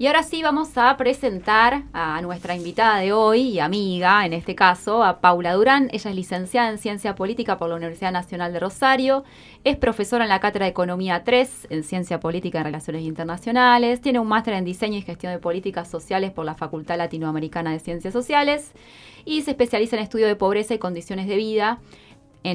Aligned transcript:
Y 0.00 0.06
ahora 0.06 0.22
sí 0.22 0.44
vamos 0.44 0.78
a 0.78 0.96
presentar 0.96 1.82
a 1.92 2.22
nuestra 2.22 2.54
invitada 2.54 3.00
de 3.00 3.12
hoy 3.12 3.40
y 3.40 3.58
amiga, 3.58 4.24
en 4.24 4.32
este 4.32 4.54
caso, 4.54 5.02
a 5.02 5.20
Paula 5.20 5.54
Durán. 5.54 5.88
Ella 5.90 6.10
es 6.10 6.16
licenciada 6.16 6.70
en 6.70 6.78
Ciencia 6.78 7.16
Política 7.16 7.58
por 7.58 7.68
la 7.68 7.74
Universidad 7.74 8.12
Nacional 8.12 8.52
de 8.52 8.60
Rosario, 8.60 9.24
es 9.64 9.76
profesora 9.76 10.22
en 10.22 10.28
la 10.28 10.38
Cátedra 10.38 10.66
de 10.66 10.70
Economía 10.70 11.24
3 11.24 11.66
en 11.70 11.82
Ciencia 11.82 12.20
Política 12.20 12.60
y 12.60 12.62
Relaciones 12.62 13.02
Internacionales, 13.02 14.00
tiene 14.00 14.20
un 14.20 14.28
máster 14.28 14.54
en 14.54 14.64
Diseño 14.64 14.98
y 14.98 15.02
Gestión 15.02 15.32
de 15.32 15.40
Políticas 15.40 15.90
Sociales 15.90 16.30
por 16.30 16.44
la 16.44 16.54
Facultad 16.54 16.96
Latinoamericana 16.96 17.72
de 17.72 17.80
Ciencias 17.80 18.12
Sociales 18.12 18.70
y 19.24 19.42
se 19.42 19.50
especializa 19.50 19.96
en 19.96 20.02
estudio 20.04 20.28
de 20.28 20.36
pobreza 20.36 20.74
y 20.74 20.78
condiciones 20.78 21.26
de 21.26 21.34
vida 21.34 21.80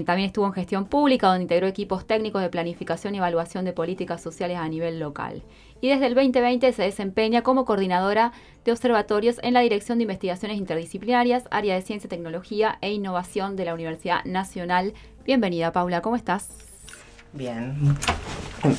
también 0.04 0.28
estuvo 0.28 0.48
en 0.48 0.54
gestión 0.54 0.86
pública, 0.86 1.28
donde 1.28 1.44
integró 1.44 1.68
equipos 1.68 2.08
técnicos 2.08 2.42
de 2.42 2.50
planificación 2.50 3.14
y 3.14 3.20
evaluación 3.20 3.64
de 3.66 3.74
políticas 3.74 4.22
sociales 4.22 4.58
a 4.58 4.68
nivel 4.68 5.00
local. 5.00 5.44
Y 5.84 5.90
desde 5.90 6.06
el 6.06 6.16
2020 6.16 6.72
se 6.72 6.82
desempeña 6.82 7.42
como 7.42 7.66
coordinadora 7.66 8.32
de 8.64 8.72
observatorios 8.72 9.36
en 9.44 9.54
la 9.54 9.60
Dirección 9.60 9.98
de 9.98 10.04
Investigaciones 10.04 10.58
Interdisciplinarias, 10.58 11.44
área 11.52 11.76
de 11.76 11.82
Ciencia, 11.82 12.10
Tecnología 12.10 12.78
e 12.80 12.94
Innovación 12.94 13.58
de 13.58 13.66
la 13.66 13.74
Universidad 13.74 14.24
Nacional. 14.24 14.94
Bienvenida, 15.26 15.74
Paula, 15.74 16.00
¿cómo 16.00 16.16
estás? 16.16 16.63
Bien. 17.34 17.98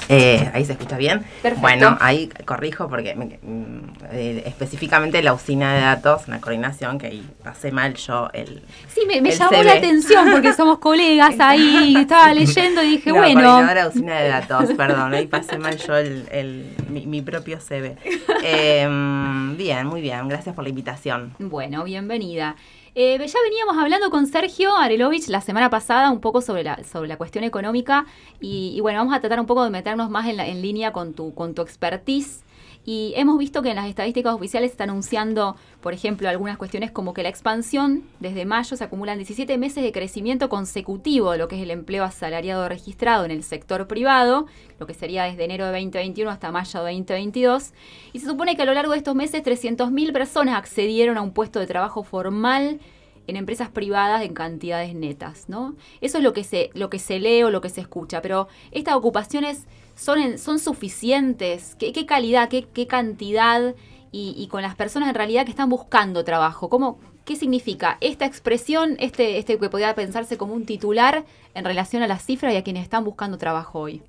Eh, 0.09 0.51
ahí 0.55 0.65
se 0.65 0.73
escucha 0.73 0.97
bien. 0.97 1.25
Perfecto. 1.43 1.61
Bueno, 1.61 1.99
ahí 2.01 2.31
corrijo 2.45 2.89
porque 2.89 3.15
mm, 3.15 3.79
eh, 4.13 4.43
específicamente 4.47 5.23
la 5.23 5.35
usina 5.35 5.75
de 5.75 5.81
datos, 5.81 6.29
una 6.29 6.41
coordinación 6.41 6.99
que 6.99 7.09
ahí 7.09 7.29
pasé 7.43 7.73
mal 7.73 7.95
yo 7.95 8.31
el. 8.33 8.63
Sí, 8.89 9.03
me, 9.07 9.31
llamó 9.31 9.63
la 9.63 9.73
atención 9.75 10.31
porque 10.31 10.53
somos 10.53 10.79
colegas 10.79 11.35
ahí, 11.41 11.97
estaba 11.97 12.33
leyendo 12.33 12.83
y 12.83 12.91
dije, 12.91 13.11
no, 13.13 13.17
bueno. 13.17 13.43
Coordinadora 13.43 13.83
de 13.83 13.89
usina 13.89 14.21
de 14.21 14.29
datos, 14.29 14.73
perdón, 14.77 15.15
ahí 15.15 15.27
pasé 15.27 15.59
mal 15.59 15.77
yo 15.77 15.97
el, 15.97 16.75
mi, 16.89 17.23
propio 17.23 17.59
CV. 17.61 17.97
Em, 18.47 19.57
bien, 19.57 19.87
muy 19.87 20.01
bien, 20.01 20.29
gracias 20.29 20.55
por 20.55 20.65
la 20.65 20.71
invitación. 20.71 21.35
Bueno, 21.39 21.83
bienvenida. 21.85 22.57
Eh, 22.97 23.19
ya 23.19 23.39
veníamos 23.43 23.77
hablando 23.77 24.09
con 24.09 24.27
Sergio 24.29 24.77
Arelovich 24.77 25.27
la 25.27 25.41
semana 25.41 25.69
pasada 25.69 26.13
un 26.13 26.21
poco 26.21 26.41
sobre 26.41 26.63
la, 26.63 26.85
sobre 26.85 27.09
la 27.09 27.17
cuestión 27.17 27.43
económica 27.43 28.07
y, 28.41 28.79
bueno, 28.83 29.01
vamos 29.01 29.15
a 29.15 29.21
tratar 29.21 29.41
un 29.41 29.47
poco 29.47 29.65
de 29.65 29.71
meternos 29.71 30.11
más 30.11 30.29
en, 30.29 30.39
en 30.39 30.63
línea 30.63 30.93
con 30.93 31.13
tu, 31.13 31.35
con 31.35 31.55
tu 31.55 31.63
expertise 31.63 32.44
y 32.85 33.15
hemos 33.17 33.39
visto 33.39 33.63
que 33.63 33.71
en 33.71 33.77
las 33.77 33.89
estadísticas 33.89 34.35
oficiales 34.35 34.71
está 34.71 34.85
anunciando, 34.85 35.57
por 35.81 35.95
ejemplo, 35.95 36.29
algunas 36.29 36.59
cuestiones 36.59 36.91
como 36.91 37.15
que 37.15 37.23
la 37.23 37.31
expansión 37.31 38.05
desde 38.21 38.45
mayo 38.45 38.77
se 38.77 38.85
acumulan 38.85 39.19
17 39.19 39.57
meses 39.57 39.83
de 39.83 39.93
crecimiento 39.93 40.49
consecutivo 40.49 41.33
de 41.33 41.39
lo 41.39 41.49
que 41.49 41.57
es 41.57 41.63
el 41.63 41.71
empleo 41.71 42.05
asalariado 42.05 42.69
registrado 42.69 43.25
en 43.25 43.31
el 43.31 43.43
sector 43.43 43.87
privado, 43.87 44.47
lo 44.79 44.87
que 44.87 44.95
sería 44.95 45.25
desde 45.25 45.45
enero 45.45 45.65
de 45.67 45.73
2021 45.73 46.31
hasta 46.31 46.53
mayo 46.53 46.85
de 46.85 46.93
2022. 46.93 47.73
Y 48.13 48.21
se 48.21 48.27
supone 48.27 48.57
que 48.57 48.63
a 48.63 48.67
lo 48.67 48.75
largo 48.75 48.93
de 48.93 48.99
estos 48.99 49.15
meses 49.15 49.43
300.000 49.43 50.13
personas 50.13 50.57
accedieron 50.57 51.17
a 51.17 51.23
un 51.23 51.33
puesto 51.33 51.61
de 51.61 51.67
trabajo 51.67 52.03
formal 52.03 52.81
en 53.27 53.37
empresas 53.37 53.69
privadas 53.71 54.23
en 54.23 54.35
cantidades 54.35 54.95
netas, 54.95 55.49
¿no? 55.49 55.77
Eso 56.01 56.19
es 56.19 56.25
lo 56.25 56.33
que 56.33 56.45
se, 56.45 56.71
lo 56.75 56.91
que 56.91 56.99
se 56.99 57.19
lee 57.19 57.43
o 57.43 57.51
lo 57.51 57.61
que 57.61 57.69
se 57.69 57.81
escucha, 57.81 58.23
pero 58.23 58.49
estas 58.71 58.95
ocupaciones 58.95 59.67
son, 59.95 60.39
son 60.39 60.59
suficientes, 60.59 61.77
¿Qué, 61.77 62.07
calidad, 62.07 62.49
qué, 62.49 62.65
qué 62.65 62.87
cantidad 62.87 63.75
y, 64.17 64.47
con 64.47 64.63
las 64.63 64.77
personas 64.77 65.09
en 65.09 65.17
realidad 65.17 65.45
que 65.45 65.51
están 65.51 65.69
buscando 65.69 66.23
trabajo, 66.23 66.69
¿cómo, 66.69 67.01
¿qué 67.25 67.35
significa 67.35 67.99
esta 68.01 68.27
expresión, 68.27 68.97
este, 69.01 69.39
este 69.39 69.59
que 69.59 69.69
podría 69.69 69.95
pensarse 69.97 70.37
como 70.37 70.55
un 70.55 70.67
titular 70.67 71.25
en 71.53 71.65
relación 71.65 72.01
a 72.05 72.07
las 72.07 72.25
cifras 72.25 72.55
y 72.55 72.57
a 72.57 72.63
quienes 72.63 72.85
están 72.85 73.03
buscando 73.03 73.39
trabajo 73.39 73.81
hoy? 73.81 74.03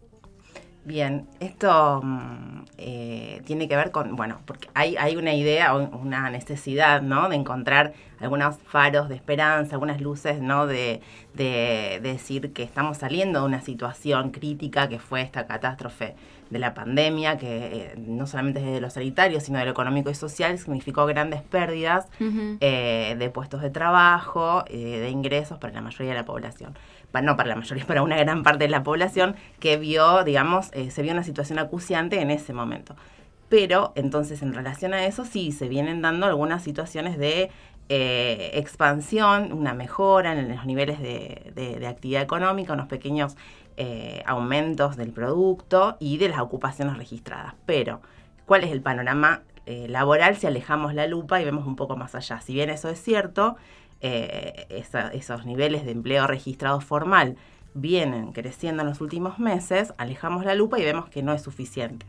Bien, 0.86 1.28
esto 1.40 2.00
mm, 2.04 2.66
eh, 2.78 3.42
tiene 3.46 3.68
que 3.68 3.76
ver 3.76 3.90
con, 3.90 4.16
bueno, 4.16 4.42
porque 4.46 4.70
hay, 4.76 4.96
hay 4.98 5.16
una 5.18 5.34
idea 5.34 5.76
o 5.76 5.98
una 5.98 6.30
necesidad, 6.30 7.02
¿no? 7.02 7.28
De 7.28 7.36
encontrar 7.36 7.94
algunos 8.20 8.58
faros 8.68 9.10
de 9.10 9.16
esperanza, 9.16 9.74
algunas 9.74 10.00
luces, 10.00 10.42
¿no? 10.42 10.68
De, 10.68 11.02
de, 11.34 12.00
decir 12.04 12.54
que 12.54 12.62
estamos 12.62 13.00
saliendo 13.00 13.40
de 13.40 13.46
una 13.48 13.62
situación 13.62 14.30
crítica 14.30 14.88
que 14.88 15.00
fue 15.00 15.22
esta 15.22 15.48
catástrofe 15.48 16.16
de 16.52 16.60
la 16.60 16.76
pandemia, 16.76 17.40
que 17.40 17.66
eh, 17.66 17.96
no 17.98 18.28
solamente 18.28 18.60
desde 18.60 18.80
lo 18.80 18.92
sanitario, 18.92 19.40
sino 19.40 19.58
de 19.58 19.66
lo 19.66 19.72
económico 19.72 20.12
y 20.12 20.16
social, 20.16 20.60
significó 20.60 21.08
grandes 21.08 21.42
pérdidas 21.42 22.06
eh, 22.20 23.16
de 23.18 23.30
puestos 23.32 23.64
de 23.64 23.72
trabajo, 23.72 24.64
de 24.70 25.10
ingresos 25.10 25.58
para 25.58 25.74
la 25.74 25.82
mayoría 25.82 26.14
de 26.14 26.20
la 26.20 26.26
población 26.26 26.76
no 27.24 27.38
para 27.38 27.50
la 27.50 27.56
mayoría, 27.56 27.86
para 27.86 28.04
una 28.04 28.18
gran 28.18 28.44
parte 28.44 28.66
de 28.66 28.70
la 28.70 28.84
población 28.84 29.36
que 29.60 29.78
vio, 29.78 30.24
digamos, 30.24 30.70
eh, 30.74 30.92
se 30.92 31.02
vio 31.02 31.12
una 31.12 31.24
situación 31.24 31.60
acuciante 31.60 32.22
en 32.22 32.32
ese 32.32 32.54
momento. 32.54 32.96
Pero 33.50 33.94
entonces 33.96 34.42
en 34.42 34.54
relación 34.54 34.94
a 34.94 35.06
eso 35.06 35.24
sí 35.24 35.52
se 35.52 35.70
vienen 35.70 36.02
dando 36.02 36.26
algunas 36.26 36.64
situaciones 36.64 37.18
de 37.18 37.52
eh, 37.90 38.52
expansión, 38.54 39.54
una 39.54 39.74
mejora 39.74 40.34
en 40.34 40.50
los 40.50 40.66
niveles 40.66 41.00
de, 41.00 41.86
actividad 41.88 42.24
económica, 42.24 42.74
unos 42.74 42.88
pequeños 42.88 43.38
eh, 43.78 44.24
aumentos 44.26 44.98
del 44.98 45.12
producto 45.12 45.98
y 46.00 46.18
de 46.18 46.30
las 46.30 46.40
ocupaciones 46.40 46.98
registradas. 46.98 47.54
Pero, 47.66 48.02
¿cuál 48.46 48.64
es 48.64 48.72
el 48.72 48.82
panorama 48.82 49.44
laboral 49.68 50.36
si 50.36 50.46
alejamos 50.46 50.94
la 50.94 51.08
lupa 51.08 51.42
y 51.42 51.46
vemos 51.46 51.66
un 51.66 51.76
poco 51.76 51.96
más 51.96 52.14
allá? 52.14 52.40
Si 52.42 52.54
bien 52.54 52.70
eso 52.70 52.90
es 52.90 53.02
cierto, 53.02 53.58
eh, 54.08 54.84
esos 55.14 55.48
niveles 55.48 55.84
de 55.84 55.90
empleo 55.90 56.28
registrado 56.28 56.80
formal 56.80 57.38
vienen 57.74 58.34
creciendo 58.34 58.84
en 58.84 58.90
los 58.90 59.02
últimos 59.02 59.40
meses, 59.40 59.96
alejamos 59.98 60.46
la 60.46 60.54
lupa 60.54 60.78
y 60.78 60.84
vemos 60.84 61.10
que 61.10 61.24
no 61.24 61.34
es 61.34 61.42
suficiente. 61.42 62.06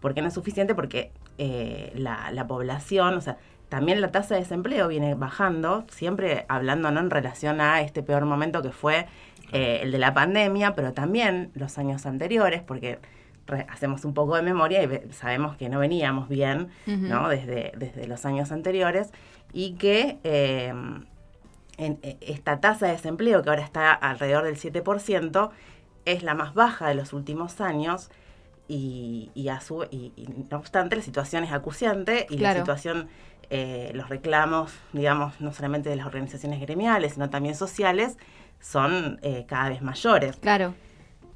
¿Por 0.00 0.14
qué 0.14 0.22
no 0.22 0.28
es 0.28 0.34
suficiente? 0.34 0.74
Porque 0.74 1.12
eh, 1.36 1.92
la, 1.96 2.46
población, 2.48 3.18
o 3.18 3.20
sea, 3.20 3.36
también 3.68 4.00
la 4.00 4.10
tasa 4.10 4.34
de 4.34 4.40
desempleo 4.40 4.88
viene 4.88 5.14
bajando, 5.16 5.84
siempre 5.90 6.46
hablando 6.48 6.90
¿no? 6.90 7.00
en 7.00 7.10
relación 7.10 7.60
a 7.60 7.82
este 7.82 8.02
peor 8.02 8.24
momento 8.24 8.62
que 8.62 8.70
fue 8.70 9.06
eh, 9.52 9.80
el 9.82 9.92
de 9.92 9.98
la 9.98 10.14
pandemia, 10.14 10.74
pero 10.74 10.94
también 10.94 11.50
los 11.54 11.76
años 11.76 12.06
anteriores, 12.06 12.62
porque 12.62 13.00
hacemos 13.68 14.06
un 14.06 14.14
poco 14.14 14.36
de 14.36 14.40
memoria 14.40 14.82
y 14.82 15.12
sabemos 15.12 15.58
que 15.58 15.68
no 15.68 15.78
veníamos 15.78 16.30
bien 16.30 16.68
¿no? 16.86 17.28
Desde, 17.28 17.72
desde 17.76 18.06
los 18.06 18.24
años 18.24 18.50
anteriores 18.50 19.10
y 19.52 19.74
que 19.74 20.18
en 21.78 21.98
eh, 22.02 22.16
esta 22.20 22.60
tasa 22.60 22.86
de 22.86 22.92
desempleo, 22.92 23.42
que 23.42 23.50
ahora 23.50 23.62
está 23.62 23.92
alrededor 23.92 24.44
del 24.44 24.56
7%, 24.56 25.50
es 26.04 26.22
la 26.22 26.34
más 26.34 26.54
baja 26.54 26.88
de 26.88 26.94
los 26.94 27.12
últimos 27.12 27.60
años 27.60 28.10
y, 28.66 29.30
a 29.50 29.60
su, 29.60 29.84
y, 29.90 30.12
no 30.50 30.56
obstante 30.56 30.96
la 30.96 31.02
situación 31.02 31.44
es 31.44 31.52
acuciante 31.52 32.26
y 32.30 32.38
la 32.38 32.54
situación, 32.54 33.08
eh, 33.50 33.90
los 33.94 34.08
reclamos, 34.08 34.72
digamos, 34.92 35.40
no 35.40 35.52
solamente 35.52 35.90
de 35.90 35.96
las 35.96 36.06
organizaciones 36.06 36.60
gremiales, 36.60 37.14
sino 37.14 37.28
también 37.30 37.54
sociales, 37.54 38.16
son 38.60 39.18
eh, 39.22 39.44
cada 39.46 39.68
vez 39.68 39.82
mayores. 39.82 40.36
Claro. 40.36 40.74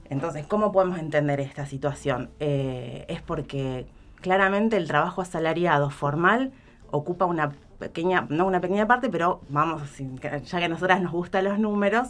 Entonces, 0.08 0.46
¿cómo 0.46 0.72
podemos 0.72 0.98
entender 0.98 1.38
esta 1.40 1.66
situación? 1.66 2.30
es 2.38 3.20
porque 3.20 3.86
claramente 4.22 4.78
el 4.78 4.88
trabajo 4.88 5.20
asalariado 5.20 5.90
formal 5.90 6.52
ocupa 6.90 7.26
una 7.26 7.52
pequeña, 7.78 8.26
no 8.28 8.46
una 8.46 8.60
pequeña 8.60 8.86
parte, 8.86 9.08
pero 9.08 9.40
vamos, 9.48 9.82
ya 9.98 10.58
que 10.58 10.64
a 10.64 10.68
nosotras 10.68 11.00
nos 11.00 11.12
gustan 11.12 11.44
los 11.44 11.58
números, 11.58 12.08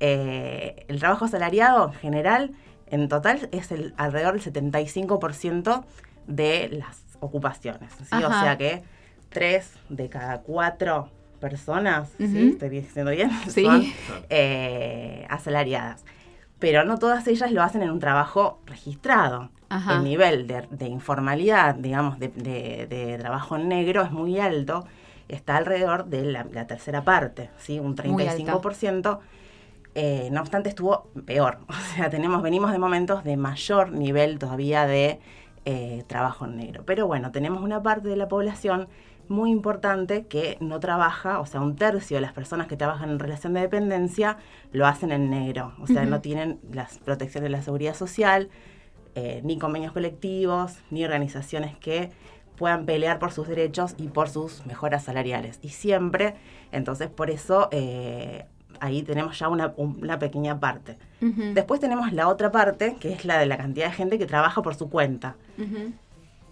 eh, 0.00 0.84
el 0.88 0.98
trabajo 0.98 1.24
asalariado 1.24 1.88
en 1.88 1.94
general, 1.94 2.52
en 2.86 3.08
total, 3.08 3.48
es 3.52 3.72
el 3.72 3.94
alrededor 3.96 4.40
del 4.40 4.52
75% 4.52 5.84
de 6.26 6.68
las 6.70 7.04
ocupaciones. 7.20 7.92
O 8.12 8.18
sea 8.18 8.56
que 8.58 8.82
tres 9.30 9.72
de 9.88 10.08
cada 10.08 10.40
cuatro 10.42 11.10
personas, 11.40 12.10
¿sí? 12.18 12.50
¿Estoy 12.52 12.68
diciendo 12.68 13.10
bien? 13.10 13.30
Son 13.48 13.84
eh, 14.30 15.26
asalariadas. 15.28 16.04
Pero 16.58 16.84
no 16.84 16.98
todas 16.98 17.26
ellas 17.26 17.52
lo 17.52 17.62
hacen 17.62 17.82
en 17.82 17.90
un 17.90 18.00
trabajo 18.00 18.60
registrado. 18.66 19.50
El 19.90 20.04
nivel 20.04 20.46
de, 20.46 20.86
informalidad, 20.86 21.74
digamos, 21.74 22.20
de, 22.20 22.28
de, 22.28 23.16
trabajo 23.18 23.58
negro 23.58 24.02
es 24.02 24.12
muy 24.12 24.38
alto 24.38 24.86
está 25.28 25.56
alrededor 25.56 26.06
de 26.06 26.24
la, 26.24 26.66
tercera 26.66 27.04
parte, 27.04 27.50
¿sí? 27.58 27.78
un 27.80 27.96
35%. 27.96 29.18
Eh, 29.96 30.28
no 30.32 30.40
obstante, 30.40 30.68
estuvo 30.68 31.08
peor. 31.24 31.58
O 31.68 31.96
sea, 31.96 32.10
tenemos, 32.10 32.42
venimos 32.42 32.72
de 32.72 32.78
momentos 32.78 33.22
de 33.24 33.36
mayor 33.36 33.92
nivel 33.92 34.38
todavía 34.38 34.86
de 34.86 35.20
eh, 35.64 36.04
trabajo 36.06 36.44
en 36.44 36.56
negro. 36.56 36.82
Pero 36.84 37.06
bueno, 37.06 37.30
tenemos 37.30 37.62
una 37.62 37.82
parte 37.82 38.08
de 38.08 38.16
la 38.16 38.28
población 38.28 38.88
muy 39.28 39.50
importante 39.50 40.26
que 40.26 40.58
no 40.60 40.80
trabaja, 40.80 41.40
o 41.40 41.46
sea, 41.46 41.60
un 41.60 41.76
tercio 41.76 42.16
de 42.16 42.20
las 42.20 42.32
personas 42.32 42.66
que 42.66 42.76
trabajan 42.76 43.10
en 43.10 43.18
relación 43.18 43.54
de 43.54 43.60
dependencia 43.60 44.36
lo 44.72 44.86
hacen 44.86 45.12
en 45.12 45.30
negro. 45.30 45.72
O 45.80 45.86
sea, 45.86 46.04
no 46.04 46.20
tienen 46.20 46.60
las 46.72 46.98
protecciones 46.98 47.50
de 47.50 47.56
la 47.56 47.62
seguridad 47.62 47.94
social, 47.94 48.50
eh, 49.14 49.40
ni 49.44 49.58
convenios 49.58 49.92
colectivos, 49.92 50.78
ni 50.90 51.04
organizaciones 51.04 51.76
que 51.78 52.10
puedan 52.56 52.84
pelear 52.86 53.18
por 53.18 53.32
sus 53.32 53.48
derechos 53.48 53.94
y 53.98 54.08
por 54.08 54.28
sus 54.28 54.64
mejoras 54.66 55.04
salariales. 55.04 55.58
Y 55.62 55.70
siempre, 55.70 56.34
entonces 56.72 57.08
por 57.08 57.30
eso 57.30 57.68
eh, 57.72 58.46
ahí 58.80 59.02
tenemos 59.02 59.38
ya 59.38 59.48
una, 59.48 60.18
pequeña 60.18 60.60
parte. 60.60 60.96
Después 61.20 61.80
tenemos 61.80 62.12
la 62.12 62.28
otra 62.28 62.50
parte, 62.52 62.96
que 63.00 63.12
es 63.12 63.24
la 63.24 63.38
de 63.38 63.46
la 63.46 63.56
cantidad 63.56 63.86
de 63.86 63.92
gente 63.92 64.18
que 64.18 64.26
trabaja 64.26 64.62
por 64.62 64.74
su 64.74 64.88
cuenta. 64.90 65.36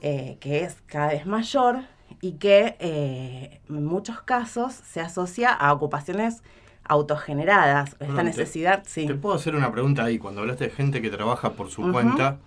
eh, 0.00 0.36
que 0.40 0.64
es 0.64 0.78
cada 0.86 1.08
vez 1.08 1.26
mayor 1.26 1.80
y 2.20 2.32
que 2.32 2.76
eh, 2.80 3.60
en 3.68 3.84
muchos 3.86 4.20
casos 4.22 4.72
se 4.72 5.00
asocia 5.00 5.52
a 5.52 5.72
ocupaciones 5.72 6.42
autogeneradas. 6.84 7.90
Esta 7.92 7.98
Perdón, 8.06 8.16
te- 8.16 8.24
necesidad, 8.24 8.82
sí. 8.86 9.06
Te 9.06 9.14
puedo 9.14 9.34
hacer 9.36 9.54
una 9.54 9.70
pregunta 9.72 10.04
ahí. 10.04 10.18
Cuando 10.18 10.40
hablaste 10.40 10.64
de 10.64 10.70
gente 10.70 11.00
que 11.02 11.10
trabaja 11.10 11.50
por 11.52 11.70
su 11.70 11.90
cuenta, 11.92 12.38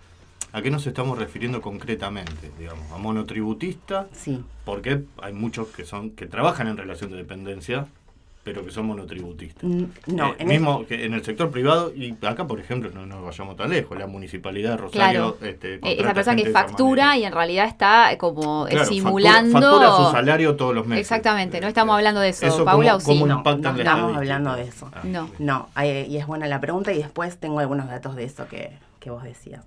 ¿a 0.56 0.62
qué 0.62 0.72
nos 0.72 0.88
estamos 0.88 1.18
refiriendo 1.20 1.62
concretamente? 1.62 2.50
Digamos, 2.58 2.90
a 2.92 2.98
monotributista, 2.98 4.08
Sí. 4.14 4.42
porque 4.64 5.02
hay 5.22 5.34
muchos 5.34 5.68
que 5.68 5.86
son 5.86 6.12
que 6.12 6.26
trabajan 6.28 6.68
en 6.68 6.78
relación 6.78 7.12
de 7.12 7.18
dependencia, 7.18 7.88
pero 8.46 8.64
que 8.64 8.70
son 8.72 8.86
monotributistas. 8.86 9.64
No, 9.64 10.30
Eh, 10.30 10.36
en 10.40 10.48
mismo 10.48 10.86
que 10.86 11.04
en 11.06 11.14
el 11.16 11.26
sector 11.26 11.50
privado, 11.50 11.92
y 11.96 12.16
acá, 12.26 12.46
por 12.46 12.60
ejemplo, 12.60 12.92
no 12.92 13.06
nos 13.08 13.24
vayamos 13.26 13.58
tan 13.58 13.72
lejos, 13.72 13.98
la 13.98 14.06
municipalidad 14.08 14.72
de 14.72 14.78
Rosario. 14.78 15.36
Claro. 15.38 15.52
este, 15.52 15.74
Eh, 15.76 15.98
esa 16.00 16.14
persona 16.14 16.38
que 16.38 16.52
factura 16.52 17.18
y 17.18 17.26
en 17.26 17.34
realidad 17.34 17.66
está 17.68 18.12
eh, 18.14 18.18
como 18.20 18.66
Claro, 18.66 18.80
factura- 18.80 18.86
simulando. 18.86 19.60
Factura, 19.62 19.98
su 19.98 20.12
salario 20.12 20.56
todos 20.56 20.76
los 20.76 20.86
meses. 20.86 21.02
Exactamente, 21.02 21.60
no 21.60 21.68
estamos 21.68 21.96
hablando 21.96 22.22
de 22.22 22.30
eso, 22.30 22.48
¿cómo- 22.50 22.66
Paula, 22.66 22.96
¿o 22.96 23.00
sí? 23.00 23.08
¿Cómo 23.08 23.26
No, 23.28 23.38
impacta 23.38 23.72
no 23.74 23.78
estamos 23.80 24.16
hablando 24.16 24.56
de 24.56 24.62
eso. 24.64 24.92
Ah, 24.94 25.02
No. 25.04 25.30
No, 25.40 25.70
eh, 25.82 26.06
y 26.08 26.18
es 26.18 26.28
buena 26.28 26.46
la 26.48 26.62
pregunta 26.62 26.94
y 26.94 27.00
después 27.00 27.38
tengo 27.40 27.60
algunos 27.60 27.88
datos 27.90 28.16
de 28.16 28.24
eso 28.26 28.48
que, 28.48 28.72
que 29.00 29.10
vos 29.10 29.24
decías. 29.24 29.64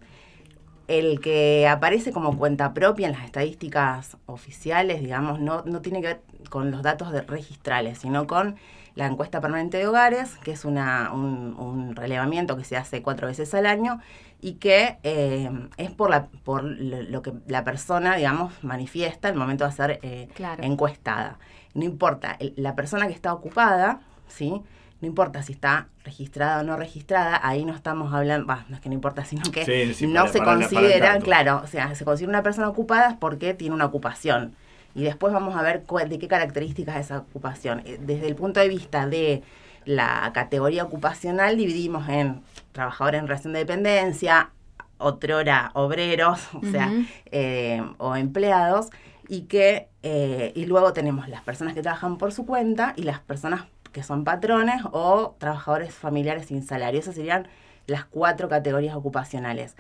El 0.89 1.21
que 1.21 1.69
aparece 1.69 2.13
como 2.13 2.37
cuenta 2.39 2.75
propia 2.75 3.07
en 3.07 3.13
las 3.13 3.25
estadísticas 3.25 4.17
oficiales, 4.27 5.01
digamos, 5.01 5.39
no, 5.39 5.63
no 5.67 5.81
tiene 5.83 6.01
que 6.01 6.07
ver 6.09 6.21
con 6.51 6.71
los 6.71 6.83
datos 6.83 7.13
de 7.13 7.21
registrales, 7.21 7.99
sino 7.99 8.27
con 8.27 8.57
la 8.95 9.07
encuesta 9.07 9.41
permanente 9.41 9.77
de 9.77 9.87
hogares, 9.87 10.37
que 10.43 10.51
es 10.53 10.65
una, 10.65 11.13
un, 11.13 11.55
un 11.59 11.95
relevamiento 11.95 12.57
que 12.57 12.65
se 12.65 12.77
hace 12.77 13.03
cuatro 13.03 13.27
veces 13.29 13.53
al 13.55 13.67
año 13.67 14.01
y 14.41 14.55
que 14.55 14.99
eh, 15.05 15.51
es 15.77 15.91
por, 15.91 16.11
la, 16.11 16.27
por 16.43 16.65
lo 16.65 17.23
que 17.23 17.33
la 17.47 17.65
persona, 17.65 18.17
digamos, 18.17 18.53
manifiesta 18.65 19.29
al 19.29 19.35
momento 19.37 19.65
de 19.67 19.73
ser 19.73 19.99
eh, 20.03 20.29
Claro. 20.35 20.63
encuestada. 20.65 21.39
No 21.75 21.85
importa, 21.85 22.35
el- 22.41 22.55
la 22.57 22.75
persona 22.75 23.07
que 23.07 23.13
está 23.15 23.33
ocupada, 23.35 24.01
¿sí? 24.27 24.63
No 25.01 25.07
importa 25.07 25.43
si 25.43 25.53
está 25.53 25.87
registrada 26.05 26.61
o 26.61 26.65
no 26.65 26.77
registrada, 26.77 27.41
ahí 27.43 27.65
no 27.65 27.73
estamos 27.75 28.13
hablando, 28.13 28.47
bah, 28.47 28.65
no 28.69 28.75
es 28.77 28.81
que 28.83 28.89
no 28.89 28.95
importa, 28.97 29.25
sino 29.25 29.43
que 29.53 29.65
Sí, 29.65 29.95
sí, 29.95 30.07
no 30.07 30.23
para- 30.23 30.33
se 30.33 30.39
para 30.39 30.51
para 30.53 30.69
considera, 30.69 31.19
claro, 31.21 31.61
o 31.63 31.67
sea, 31.69 31.95
se 31.95 32.05
considera 32.05 32.31
una 32.31 32.43
persona 32.43 32.69
ocupada 32.69 33.17
porque 33.21 33.55
tiene 33.55 33.75
una 33.75 33.85
ocupación. 33.87 34.55
Y 34.95 35.05
después 35.05 35.33
vamos 35.33 35.55
a 35.57 35.63
ver 35.63 35.85
cuál- 35.87 36.09
de 36.09 36.19
qué 36.19 36.27
características 36.27 36.97
es 36.97 37.07
esa 37.07 37.19
ocupación. 37.19 37.83
Eh, 37.85 37.99
Desde 38.01 38.27
el 38.27 38.35
punto 38.35 38.59
de 38.59 38.69
vista 38.69 39.07
de 39.07 39.43
la 39.85 40.31
categoría 40.35 40.83
ocupacional, 40.83 41.57
dividimos 41.57 42.09
en 42.09 42.41
trabajadores 42.73 43.21
en 43.21 43.29
relación 43.29 43.53
de 43.53 43.61
dependencia, 43.61 44.51
otrora 44.99 45.71
obreros, 45.75 46.41
o 46.55 46.67
sea, 46.67 46.91
eh, 47.31 47.83
o 47.99 48.17
empleados, 48.17 48.89
y 49.29 49.43
que 49.43 49.89
eh, 50.03 50.53
y 50.55 50.65
luego 50.67 50.93
tenemos 50.93 51.29
las 51.29 51.43
personas 51.43 51.75
que 51.75 51.83
trabajan 51.83 52.17
por 52.19 52.33
su 52.33 52.47
cuenta 52.47 52.95
y 52.97 53.03
las 53.03 53.19
personas 53.21 53.65
que 53.91 54.03
son 54.03 54.25
patrones 54.25 54.83
o 54.93 55.35
trabajadores 55.39 55.95
familiares 55.95 56.47
sin 56.47 56.63
salario. 56.63 57.01
Esas 57.01 57.15
serían 57.15 57.49
las 57.87 58.05
cuatro 58.05 58.49
categorías 58.49 58.95
ocupacionales. 58.95 59.77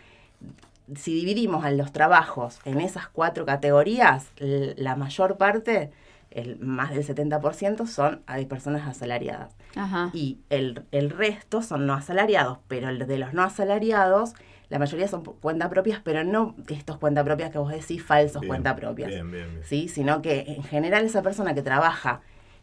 Si 0.94 1.12
dividimos 1.14 1.64
a 1.64 1.70
los 1.70 1.92
trabajos 1.92 2.60
en 2.64 2.80
esas 2.80 3.08
cuatro 3.08 3.44
categorías, 3.44 4.28
la 4.38 4.96
mayor 4.96 5.36
parte, 5.36 5.90
el 6.30 6.58
más 6.60 6.90
del 6.90 7.06
70%, 7.06 7.86
son 7.86 8.22
hay 8.26 8.46
personas 8.46 8.86
asalariadas 8.88 9.54
Ajá. 9.76 10.10
y 10.14 10.38
el, 10.48 10.84
el 10.92 11.10
resto 11.10 11.60
son 11.62 11.86
no 11.86 11.92
asalariados, 11.94 12.58
pero 12.68 12.88
el 12.88 13.06
de 13.06 13.18
los 13.18 13.34
no 13.34 13.42
asalariados, 13.42 14.32
la 14.70 14.78
mayoría 14.78 15.08
son 15.08 15.24
cuenta 15.24 15.68
propias, 15.68 16.00
pero 16.02 16.24
no 16.24 16.54
estos 16.68 16.96
cuenta 16.98 17.22
propias 17.24 17.50
que 17.50 17.58
vos 17.58 17.70
decís 17.72 18.02
falsos 18.02 18.40
Bien, 18.40 18.48
cuenta 18.48 18.74
propias, 18.76 19.08
Bien, 19.10 19.30
bien, 19.30 19.50
bien. 19.50 19.64
¿sí? 19.64 19.88
sino 19.88 20.22
que 20.22 20.40
en 20.48 20.62
general 20.62 21.04
esa 21.04 21.20
persona 21.22 21.54
que 21.54 21.62
trabaja 21.62 22.20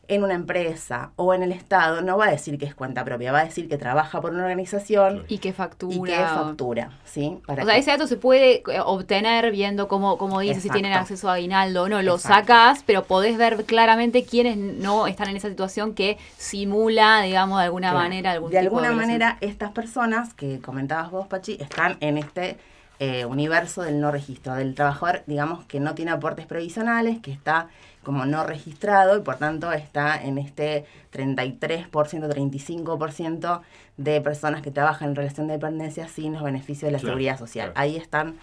en 0.08 0.24
una 0.24 0.34
empresa 0.34 1.12
o 1.16 1.34
en 1.34 1.44
el 1.44 1.52
Estado 1.52 2.02
no 2.02 2.18
va 2.18 2.26
a 2.28 2.32
decir 2.32 2.58
que 2.58 2.66
es 2.66 2.76
cuenta 2.76 3.04
propia, 3.04 3.32
va 3.32 3.40
a 3.40 3.46
decir 3.46 3.68
que 3.70 3.78
trabaja 3.78 4.22
por 4.22 4.32
una 4.34 4.44
organización. 4.44 5.24
Y 5.28 5.38
que 5.40 5.54
factura. 5.54 5.96
y 5.96 6.02
que 6.02 6.16
factura, 6.18 6.92
¿sí? 7.06 7.40
Para 7.46 7.64
O 7.64 7.66
sea, 7.66 7.76
que- 7.76 7.80
ese 7.82 7.92
dato 7.92 8.08
se 8.08 8.18
puede 8.18 8.64
eh, 8.72 8.80
obtener 8.84 9.52
viendo 9.52 9.88
cómo, 9.88 10.18
cómo 10.18 10.40
dice 10.40 10.62
si 10.62 10.70
tienen 10.70 10.94
acceso 10.94 11.30
a 11.30 11.34
aguinaldo 11.34 11.84
o 11.84 11.90
no. 11.90 12.02
Lo 12.02 12.16
Exacto. 12.16 12.48
sacas, 12.54 12.84
pero 12.86 13.04
podés 13.04 13.38
ver 13.38 13.64
claramente 13.66 14.24
quiénes 14.26 14.58
no 14.58 15.08
están 15.08 15.30
en 15.30 15.38
esa 15.38 15.50
situación 15.50 15.94
que 15.94 16.18
simula, 16.38 17.22
digamos, 17.22 17.60
de 17.60 17.66
alguna 17.66 17.90
Claro. 17.92 18.04
manera 18.04 18.32
algún 18.32 18.52
de 18.52 18.58
tipo 18.60 18.68
alguna 18.78 18.90
violación. 18.90 19.08
manera 19.08 19.38
estas 19.42 19.72
personas 19.72 20.34
que 20.34 20.60
comentabas 20.60 21.12
vos 21.12 21.28
Pachi 21.28 21.58
están 21.60 21.98
en 22.00 22.18
este 22.18 22.58
eh, 23.00 23.26
universo 23.26 23.82
del 23.82 24.00
no 24.00 24.12
registro 24.12 24.54
del 24.56 24.74
trabajador 24.76 25.24
digamos 25.28 25.66
que 25.66 25.80
no 25.80 25.96
tiene 25.96 26.12
aportes 26.12 26.46
previsionales 26.46 27.20
que 27.22 27.32
está 27.32 27.68
como 28.04 28.26
no 28.26 28.46
registrado 28.46 29.18
y 29.18 29.22
por 29.22 29.38
tanto 29.38 29.72
está 29.72 30.22
en 30.22 30.38
este 30.38 30.86
33% 31.12 32.28
35% 32.30 33.62
de 33.98 34.22
personas 34.22 34.62
que 34.62 34.72
trabajan 34.72 35.10
en 35.10 35.16
relación 35.16 35.48
de 35.48 35.54
dependencia 35.54 36.08
sin 36.08 36.34
los 36.34 36.44
beneficios 36.44 36.88
de 36.88 36.92
la 36.92 37.00
Claro, 37.00 37.14
seguridad 37.14 37.38
social 37.40 37.68
claro. 37.74 37.80
ahí 37.82 37.96
están 37.98 38.36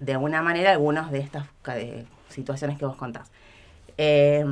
de 0.00 0.12
alguna 0.12 0.42
manera 0.42 0.70
algunos 0.72 1.10
de 1.10 1.18
estas 1.20 1.46
de 1.66 2.06
situaciones 2.28 2.78
que 2.78 2.86
vos 2.86 2.96
contás 2.96 3.30
eh, 3.98 4.44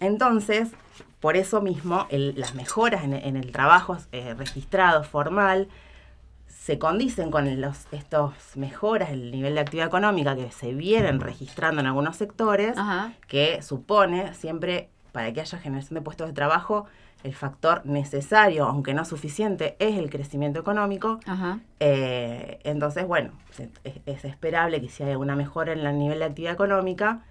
entonces, 0.00 0.68
por 1.20 1.36
eso 1.36 1.60
mismo, 1.62 2.06
el- 2.10 2.34
las 2.38 2.54
mejoras 2.54 3.02
en, 3.04 3.14
en 3.14 3.36
el 3.36 3.50
trabajo 3.52 3.96
eh, 4.12 4.34
registrado 4.36 5.04
formal 5.04 5.68
se 6.70 6.78
condicen 6.78 7.32
con 7.32 7.60
los, 7.60 7.88
estos 7.90 8.32
mejoras, 8.54 9.10
el 9.10 9.32
nivel 9.32 9.56
de 9.56 9.60
actividad 9.60 9.88
económica 9.88 10.36
que 10.36 10.52
se 10.52 10.72
vienen 10.72 11.18
registrando 11.18 11.80
en 11.80 11.88
algunos 11.88 12.14
sectores, 12.14 12.78
Ajá. 12.78 13.12
que 13.26 13.60
supone 13.60 14.34
siempre, 14.34 14.88
para 15.10 15.32
que 15.32 15.40
haya 15.40 15.58
generación 15.58 15.96
de 15.96 16.02
puestos 16.02 16.28
de 16.28 16.32
trabajo, 16.32 16.86
el 17.24 17.34
factor 17.34 17.84
necesario, 17.86 18.66
aunque 18.66 18.94
no 18.94 19.04
suficiente, 19.04 19.74
es 19.80 19.98
el 19.98 20.10
crecimiento 20.10 20.60
económico. 20.60 21.18
Ajá. 21.26 21.58
Eh, 21.80 22.60
entonces, 22.62 23.04
bueno, 23.04 23.32
es, 23.82 23.98
es 24.06 24.24
esperable 24.24 24.80
que 24.80 24.88
si 24.88 25.02
hay 25.02 25.10
alguna 25.10 25.34
mejora 25.34 25.72
en 25.72 25.80
el 25.80 25.98
nivel 25.98 26.20
de 26.20 26.26
actividad 26.26 26.52
económica, 26.52 27.24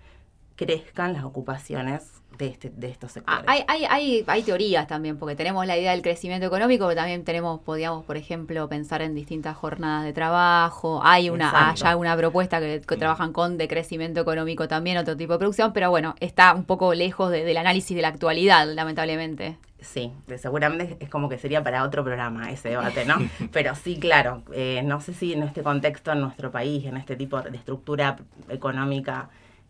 crezcan 0.66 1.14
las 1.14 1.24
ocupaciones 1.24 2.22
de, 2.38 2.48
este, 2.48 2.70
de 2.70 2.90
estos 2.90 3.12
Ah, 3.12 3.14
sectores. 3.14 3.44
Hay, 3.48 3.64
hay, 3.70 3.86
hay, 3.86 4.24
hay 4.28 4.44
teorías 4.44 4.88
también, 4.88 5.18
porque 5.18 5.36
tenemos 5.38 5.66
la 5.66 5.78
idea 5.78 5.92
del 5.92 6.02
crecimiento 6.02 6.46
económico, 6.48 6.86
pero 6.86 6.98
también 6.98 7.24
tenemos, 7.24 7.62
podríamos, 7.62 8.04
por 8.04 8.18
ejemplo, 8.18 8.68
pensar 8.68 9.02
en 9.02 9.16
distintas 9.16 9.56
jornadas 9.56 10.04
de 10.04 10.12
trabajo. 10.12 11.00
Hay 11.02 11.30
una, 11.30 11.72
hay 11.72 11.96
una 11.96 12.18
propuesta 12.18 12.60
que, 12.60 12.82
que 12.86 12.98
trabajan 12.98 13.32
con 13.32 13.58
de 13.58 13.70
crecimiento 13.70 14.20
económico 14.20 14.68
también, 14.68 14.98
otro 14.98 15.16
tipo 15.16 15.32
de 15.34 15.40
producción, 15.40 15.72
pero 15.72 15.90
bueno, 15.92 16.16
está 16.20 16.54
un 16.54 16.66
poco 16.66 16.94
lejos 16.94 17.32
de- 17.32 17.46
del 17.46 17.56
análisis 17.58 17.96
de 17.96 18.02
la 18.02 18.10
actualidad, 18.10 18.68
lamentablemente. 18.68 19.58
Sí, 19.82 20.12
seguramente 20.38 20.98
es 21.00 21.10
como 21.10 21.30
que 21.30 21.38
sería 21.38 21.64
para 21.64 21.84
otro 21.86 22.04
programa 22.04 22.52
ese 22.52 22.68
debate, 22.70 23.06
¿no? 23.06 23.16
Pero 23.54 23.76
sí, 23.76 23.98
claro, 23.98 24.44
eh, 24.54 24.82
no 24.84 25.00
sé 25.00 25.14
si 25.14 25.32
en 25.32 25.44
este 25.44 25.64
contexto, 25.64 26.12
en 26.12 26.20
nuestro 26.20 26.52
país, 26.52 26.84
en 26.86 26.98
este 26.98 27.16
tipo 27.16 27.42
de 27.42 27.56
estructura 27.56 28.18
económica 28.50 29.30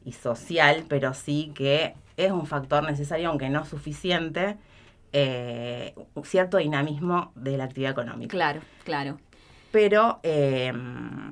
y 0.09 0.13
social, 0.13 0.85
pero 0.87 1.13
sí 1.13 1.51
que 1.55 1.93
es 2.17 2.31
un 2.31 2.45
factor 2.47 2.83
necesario, 2.83 3.29
aunque 3.29 3.49
no 3.49 3.63
suficiente, 3.65 4.57
eh, 5.13 5.95
un 6.15 6.23
cierto 6.25 6.57
dinamismo 6.57 7.31
de 7.35 7.57
la 7.57 7.63
actividad 7.65 7.91
económica. 7.91 8.29
Claro, 8.31 8.61
claro. 8.83 9.17
pero 9.71 10.19
eh, 10.23 10.73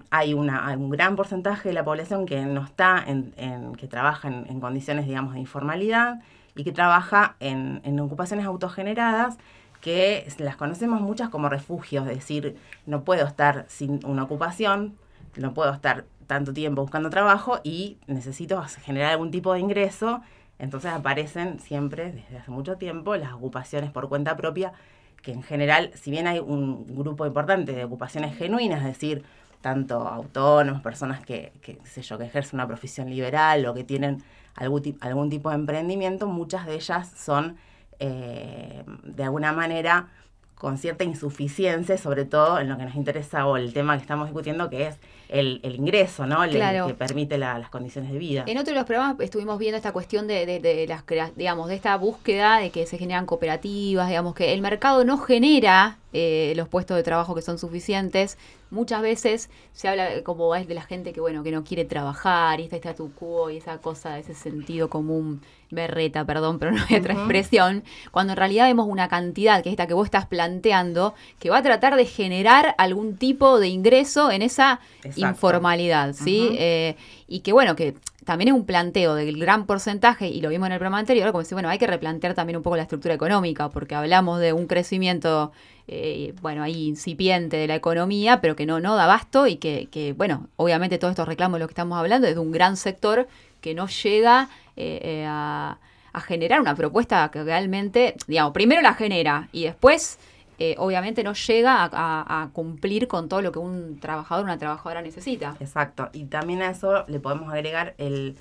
hay, 0.10 0.34
una, 0.34 0.68
hay 0.68 0.76
un 0.76 0.90
gran 0.90 1.16
porcentaje 1.16 1.70
de 1.70 1.74
la 1.76 1.84
población 1.84 2.26
que 2.26 2.42
no 2.46 2.64
está 2.64 3.04
en, 3.06 3.34
en- 3.38 3.76
que 3.76 3.88
trabaja 3.88 4.28
en, 4.28 4.46
en 4.50 4.60
condiciones, 4.60 5.06
digamos, 5.08 5.34
de 5.34 5.40
informalidad 5.40 6.20
y 6.56 6.64
que 6.64 6.72
trabaja 6.72 7.36
en, 7.40 7.82
en 7.84 8.00
ocupaciones 8.00 8.46
autogeneradas 8.46 9.38
que 9.82 10.28
las 10.40 10.56
conocemos 10.56 11.02
muchas 11.02 11.30
como 11.30 11.50
refugios, 11.50 12.08
es 12.08 12.16
decir, 12.16 12.56
no 12.88 13.04
puedo 13.04 13.26
estar 13.28 13.66
sin 13.68 14.00
una 14.06 14.24
ocupación, 14.24 14.96
no 15.36 15.54
puedo 15.54 15.72
estar 15.72 16.06
tanto 16.28 16.54
tiempo 16.54 16.82
buscando 16.82 17.10
trabajo 17.10 17.60
y 17.64 17.98
necesito 18.08 18.62
generar 18.84 19.12
algún 19.12 19.32
tipo 19.32 19.54
de 19.54 19.60
ingreso, 19.60 20.22
entonces 20.60 20.92
aparecen 20.92 21.60
siempre, 21.60 22.12
desde 22.12 22.38
hace 22.38 22.52
mucho 22.52 22.78
tiempo, 22.78 23.16
las 23.16 23.34
ocupaciones 23.34 23.92
por 23.92 24.10
cuenta 24.10 24.36
propia 24.36 24.74
que 25.22 25.32
en 25.32 25.44
general, 25.44 25.92
si 25.96 26.12
bien 26.12 26.28
hay 26.28 26.40
un 26.40 26.86
grupo 26.96 27.26
importante 27.26 27.74
de 27.74 27.84
ocupaciones 27.84 28.38
genuinas, 28.38 28.80
es 28.82 28.88
decir, 28.88 29.24
tanto 29.62 30.08
autónomos, 30.08 30.82
personas 30.82 31.26
que, 31.26 31.52
que, 31.62 31.80
sé 31.84 32.02
yo, 32.02 32.18
que 32.18 32.26
ejercen 32.26 32.58
una 32.58 32.68
profesión 32.68 33.10
liberal 33.10 33.66
o 33.66 33.74
que 33.74 33.84
tienen 33.84 34.24
algún, 34.56 34.98
algún 35.02 35.30
tipo 35.30 35.50
de 35.50 35.56
emprendimiento, 35.56 36.28
muchas 36.28 36.66
de 36.66 36.76
ellas 36.76 37.12
son 37.18 37.58
eh, 38.00 38.84
de 39.04 39.24
alguna 39.24 39.52
manera 39.54 40.08
con 40.56 40.78
cierta 40.78 41.04
insuficiencia, 41.04 41.98
sobre 41.98 42.26
todo 42.26 42.60
en 42.60 42.70
lo 42.70 42.78
que 42.78 42.86
nos 42.86 42.96
interesa 42.96 43.46
o 43.46 43.58
el 43.58 43.74
tema 43.74 43.96
que 43.96 44.02
estamos 44.02 44.28
discutiendo, 44.28 44.70
que 44.70 44.88
es 44.88 44.98
el, 45.30 45.60
el 45.64 45.76
ingreso, 45.76 46.26
¿no? 46.26 46.44
El, 46.44 46.52
el 46.52 46.56
Claro. 46.58 46.88
que 46.88 46.94
permite 46.94 47.38
la- 47.38 47.58
las 47.60 47.70
condiciones 47.70 48.12
de 48.12 48.18
vida. 48.18 48.44
En 48.48 48.58
otro 48.58 48.74
de 48.74 48.80
los 48.80 48.86
programas 48.86 49.20
estuvimos 49.20 49.58
viendo 49.60 49.78
esta 49.78 49.92
cuestión 49.92 50.28
de, 50.28 50.46
de- 50.46 50.60
de 50.60 50.88
las 50.88 51.04
crea- 51.04 51.32
digamos, 51.36 51.68
de 51.70 51.76
esta 51.76 51.96
búsqueda 51.98 52.60
de 52.60 52.70
que 52.70 52.86
se 52.86 52.98
generan 52.98 53.26
cooperativas, 53.26 54.08
digamos, 54.08 54.34
que 54.36 54.54
el 54.54 54.62
mercado 54.62 55.04
no 55.06 55.18
genera 55.18 55.98
eh, 56.14 56.54
los 56.56 56.68
puestos 56.70 56.96
de 56.98 57.04
trabajo 57.04 57.36
que 57.36 57.42
son 57.42 57.60
suficientes. 57.60 58.38
Muchas 58.72 59.02
veces 59.02 59.50
se 59.74 59.88
habla 59.88 60.24
como 60.24 60.54
es 60.56 60.68
de 60.68 60.74
la 60.74 60.82
gente 60.82 61.14
que 61.14 61.22
bueno 61.22 61.44
que 61.44 61.52
no 61.52 61.64
quiere 61.64 61.86
trabajar 61.86 62.60
y 62.60 62.64
está 62.64 62.76
statu 62.78 63.12
quo 63.14 63.50
y 63.50 63.58
esa 63.58 63.78
cosa, 63.78 64.18
ese 64.20 64.34
sentido 64.34 64.90
común 64.90 65.42
berreta, 65.70 66.26
perdón, 66.26 66.60
pero 66.60 66.72
no 66.72 66.82
hay 66.90 66.96
otra 66.98 67.14
expresión, 67.14 67.84
cuando 68.12 68.34
en 68.34 68.38
realidad 68.38 68.66
vemos 68.68 68.88
una 68.88 69.08
cantidad, 69.10 69.62
que 69.62 69.70
es 69.70 69.74
esta 69.74 69.86
que 69.88 69.94
vos 69.94 70.06
estás 70.06 70.26
planteando, 70.26 71.14
que 71.40 71.50
va 71.50 71.58
a 71.58 71.62
tratar 71.62 71.96
de 71.98 72.06
generar 72.06 72.74
algún 72.78 73.18
tipo 73.18 73.60
de 73.60 73.68
ingreso 73.68 74.32
en 74.32 74.42
esa 74.42 74.80
informalidad, 75.18 76.14
¿sí? 76.14 76.56
Eh, 76.58 76.96
y 77.28 77.40
que 77.40 77.54
bueno, 77.54 77.76
que 77.76 77.96
también 78.28 78.50
es 78.50 78.54
un 78.54 78.66
planteo 78.66 79.16
del 79.16 79.40
gran 79.40 79.66
porcentaje, 79.66 80.28
y 80.28 80.42
lo 80.42 80.50
vimos 80.50 80.68
en 80.68 80.74
el 80.74 80.80
programa 80.80 81.00
anterior, 81.00 81.32
como 81.32 81.44
decir, 81.44 81.56
bueno, 81.56 81.70
hay 81.70 81.78
que 81.78 81.88
replantear 81.88 82.34
también 82.34 82.58
un 82.58 82.64
poco 82.64 82.76
la 82.76 82.82
estructura 82.82 83.14
económica, 83.14 83.70
porque 83.70 83.96
hablamos 83.96 84.42
de 84.42 84.52
un 84.52 84.68
crecimiento, 84.68 85.54
eh, 85.88 86.34
bueno, 86.42 86.62
ahí 86.62 86.88
incipiente 86.88 87.56
de 87.56 87.68
la 87.68 87.76
economía, 87.76 88.42
pero 88.42 88.58
que 88.58 88.66
no, 88.66 88.82
no 88.82 88.98
da 88.98 89.06
abasto 89.06 89.48
y 89.48 89.56
que, 89.56 89.88
que, 89.92 90.12
bueno, 90.12 90.50
obviamente 90.58 90.98
todos 90.98 91.12
estos 91.12 91.26
reclamos 91.26 91.56
de 91.56 91.60
los 91.60 91.68
que 91.70 91.72
estamos 91.72 91.98
hablando 91.98 92.28
es 92.28 92.36
de 92.36 92.42
un 92.42 92.52
gran 92.52 92.76
sector 92.76 93.30
que 93.62 93.74
no 93.74 93.88
llega 93.88 94.50
eh, 94.76 95.00
eh, 95.02 95.26
a, 95.26 95.78
a 96.12 96.20
generar 96.20 96.60
una 96.60 96.76
propuesta 96.76 97.30
que 97.32 97.44
realmente, 97.44 98.16
digamos, 98.28 98.52
primero 98.52 98.82
la 98.82 98.94
genera 98.94 99.48
y 99.54 99.64
después 99.64 100.20
eh, 100.60 100.76
obviamente 100.80 101.24
no 101.24 101.34
llega 101.34 101.88
a, 101.92 102.50
cumplir 102.52 103.08
con 103.08 103.30
todo 103.30 103.42
lo 103.42 103.52
que 103.52 103.60
un 103.60 104.00
trabajador 104.00 104.44
o 104.44 104.46
una 104.46 104.58
trabajadora 104.58 105.02
necesita. 105.02 105.56
Exacto, 105.60 106.10
y 106.14 106.26
también 106.26 106.64
a 106.64 106.72
eso 106.72 107.06
le 107.08 107.20
podemos 107.20 107.54
agregar 107.54 107.94
el, 108.00 108.38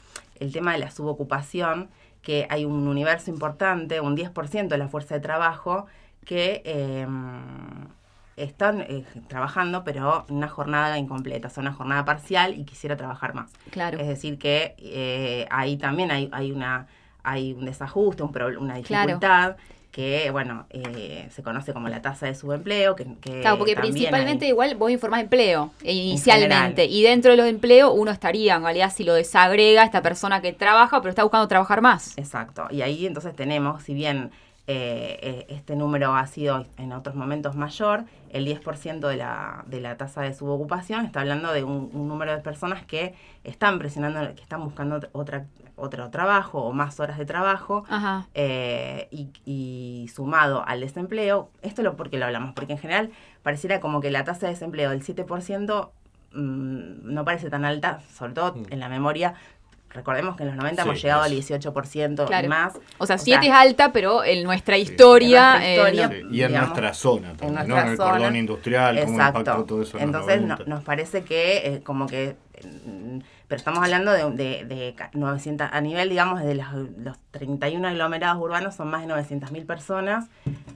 tema 0.52 0.72
de 0.72 0.78
la 0.78 0.90
subocupación, 0.90 1.90
que 2.22 2.46
hay 2.48 2.64
un 2.64 2.88
universo 2.88 3.30
importante, 3.30 4.00
un 4.00 4.16
10% 4.16 4.68
de 4.68 4.78
la 4.78 4.88
fuerza 4.88 5.14
de 5.14 5.20
trabajo, 5.20 5.86
que 6.24 6.62
em, 6.64 7.86
están 8.36 8.80
eh, 8.80 9.04
trabajando, 9.28 9.84
pero 9.84 10.24
en 10.28 10.36
una 10.36 10.48
jornada 10.48 10.98
incompleta, 10.98 11.48
o 11.48 11.50
sea, 11.50 11.60
una 11.60 11.74
jornada 11.74 12.04
parcial 12.04 12.58
y 12.58 12.64
quisiera 12.64 12.96
trabajar 12.96 13.34
más. 13.34 13.52
Claro. 13.70 13.98
Es 13.98 14.08
decir, 14.08 14.38
que 14.38 14.74
eh, 14.78 15.46
ahí 15.50 15.76
también 15.76 16.10
hay, 16.10 16.30
hay 16.32 16.50
una 16.50 16.86
hay 17.26 17.52
un 17.52 17.64
desajuste, 17.64 18.22
un 18.22 18.30
una 18.56 18.76
dificultad 18.76 19.56
que, 19.96 20.30
bueno, 20.30 20.66
eh, 20.68 21.26
se 21.30 21.42
conoce 21.42 21.72
como 21.72 21.88
la 21.88 22.02
tasa 22.02 22.26
de 22.26 22.34
subempleo. 22.34 22.94
Que, 22.96 23.06
claro, 23.40 23.56
porque 23.56 23.74
principalmente 23.74 24.46
igual 24.46 24.74
vos 24.74 24.90
informás 24.90 25.22
empleo 25.22 25.70
eh, 25.82 25.94
inicialmente, 25.94 26.84
y 26.84 27.02
dentro 27.02 27.30
de 27.30 27.38
los 27.38 27.46
empleos 27.46 27.94
uno 27.96 28.10
estaría, 28.10 28.56
en 28.56 28.62
realidad, 28.62 28.92
si 28.94 29.04
lo 29.04 29.14
desagrega, 29.14 29.84
esta 29.84 30.02
persona 30.02 30.42
que 30.42 30.52
trabaja, 30.52 31.00
pero 31.00 31.08
está 31.08 31.22
buscando 31.22 31.48
trabajar 31.48 31.80
más. 31.80 32.12
Exacto, 32.18 32.66
y 32.70 32.82
ahí 32.82 33.06
entonces 33.06 33.34
tenemos, 33.34 33.84
si 33.84 33.94
bien 33.94 34.32
eh, 34.66 35.46
este 35.48 35.76
número 35.76 36.14
ha 36.14 36.26
sido 36.26 36.66
en 36.76 36.92
otros 36.92 37.14
momentos 37.14 37.56
mayor, 37.56 38.04
el 38.28 38.46
10% 38.46 39.08
de 39.08 39.16
la, 39.16 39.64
de 39.66 39.80
la 39.80 39.96
tasa 39.96 40.20
de 40.20 40.34
subocupación 40.34 41.06
está 41.06 41.20
hablando 41.20 41.54
de 41.54 41.64
un, 41.64 41.88
un, 41.94 42.06
número 42.06 42.36
de 42.36 42.42
personas 42.42 42.84
que 42.84 43.14
están 43.44 43.78
presionando, 43.78 44.34
que 44.34 44.42
están 44.42 44.62
buscando 44.62 45.00
otra 45.12 45.46
otro 45.76 46.10
trabajo 46.10 46.62
o 46.62 46.72
más 46.72 46.98
horas 47.00 47.18
de 47.18 47.26
trabajo 47.26 47.84
eh, 48.34 49.08
y, 49.10 50.10
sumado 50.12 50.64
al 50.66 50.80
desempleo, 50.80 51.50
esto 51.62 51.82
lo 51.82 51.96
porque 51.96 52.18
lo 52.18 52.24
hablamos, 52.24 52.54
porque 52.54 52.72
en 52.72 52.78
general 52.78 53.10
pareciera 53.42 53.80
como 53.80 54.00
que 54.00 54.10
la 54.10 54.24
tasa 54.24 54.46
de 54.46 54.52
desempleo 54.52 54.90
del 54.90 55.04
7% 55.04 55.90
mm, 56.32 57.12
no 57.12 57.24
parece 57.24 57.50
tan 57.50 57.64
alta, 57.64 58.00
sobre 58.14 58.32
todo 58.32 58.54
mm. 58.54 58.66
en 58.70 58.80
la 58.80 58.88
memoria. 58.88 59.34
Recordemos 59.90 60.36
que 60.36 60.42
en 60.42 60.50
los 60.50 60.56
90 60.56 60.82
hemos 60.82 61.02
llegado 61.02 61.22
al 61.22 61.32
18% 61.32 62.44
y 62.44 62.48
más. 62.48 62.74
O 62.98 63.06
sea, 63.06 63.16
7 63.16 63.46
es 63.46 63.52
alta, 63.52 63.92
pero 63.92 64.24
en 64.24 64.42
nuestra 64.42 64.76
historia... 64.76 65.58
Eh, 65.62 66.22
y 66.30 66.42
en 66.42 66.52
nuestra 66.52 66.92
zona 66.92 67.34
también, 67.34 67.62
en, 67.62 67.68
¿no? 67.68 67.78
en 67.78 67.88
el 67.88 67.96
cordón 67.96 68.36
industrial, 68.36 68.98
Exacto. 68.98 69.64
todo 69.64 69.82
eso. 69.82 69.98
Entonces 69.98 70.42
nos 70.66 70.82
parece 70.82 71.22
que 71.22 71.56
eh, 71.58 71.80
como 71.82 72.06
que 72.06 72.36
pero 73.48 73.58
estamos 73.58 73.82
hablando 73.82 74.12
de, 74.12 74.64
de, 74.64 74.94
900, 75.12 75.68
a 75.70 75.80
nivel, 75.80 76.08
digamos, 76.08 76.42
de 76.42 76.56
los, 76.56 76.66
los 76.98 77.16
31 77.30 77.86
aglomerados 77.88 78.42
urbanos 78.42 78.74
son 78.74 78.88
más 78.88 79.06
de 79.06 79.12
900.000 79.12 79.66
personas 79.66 80.26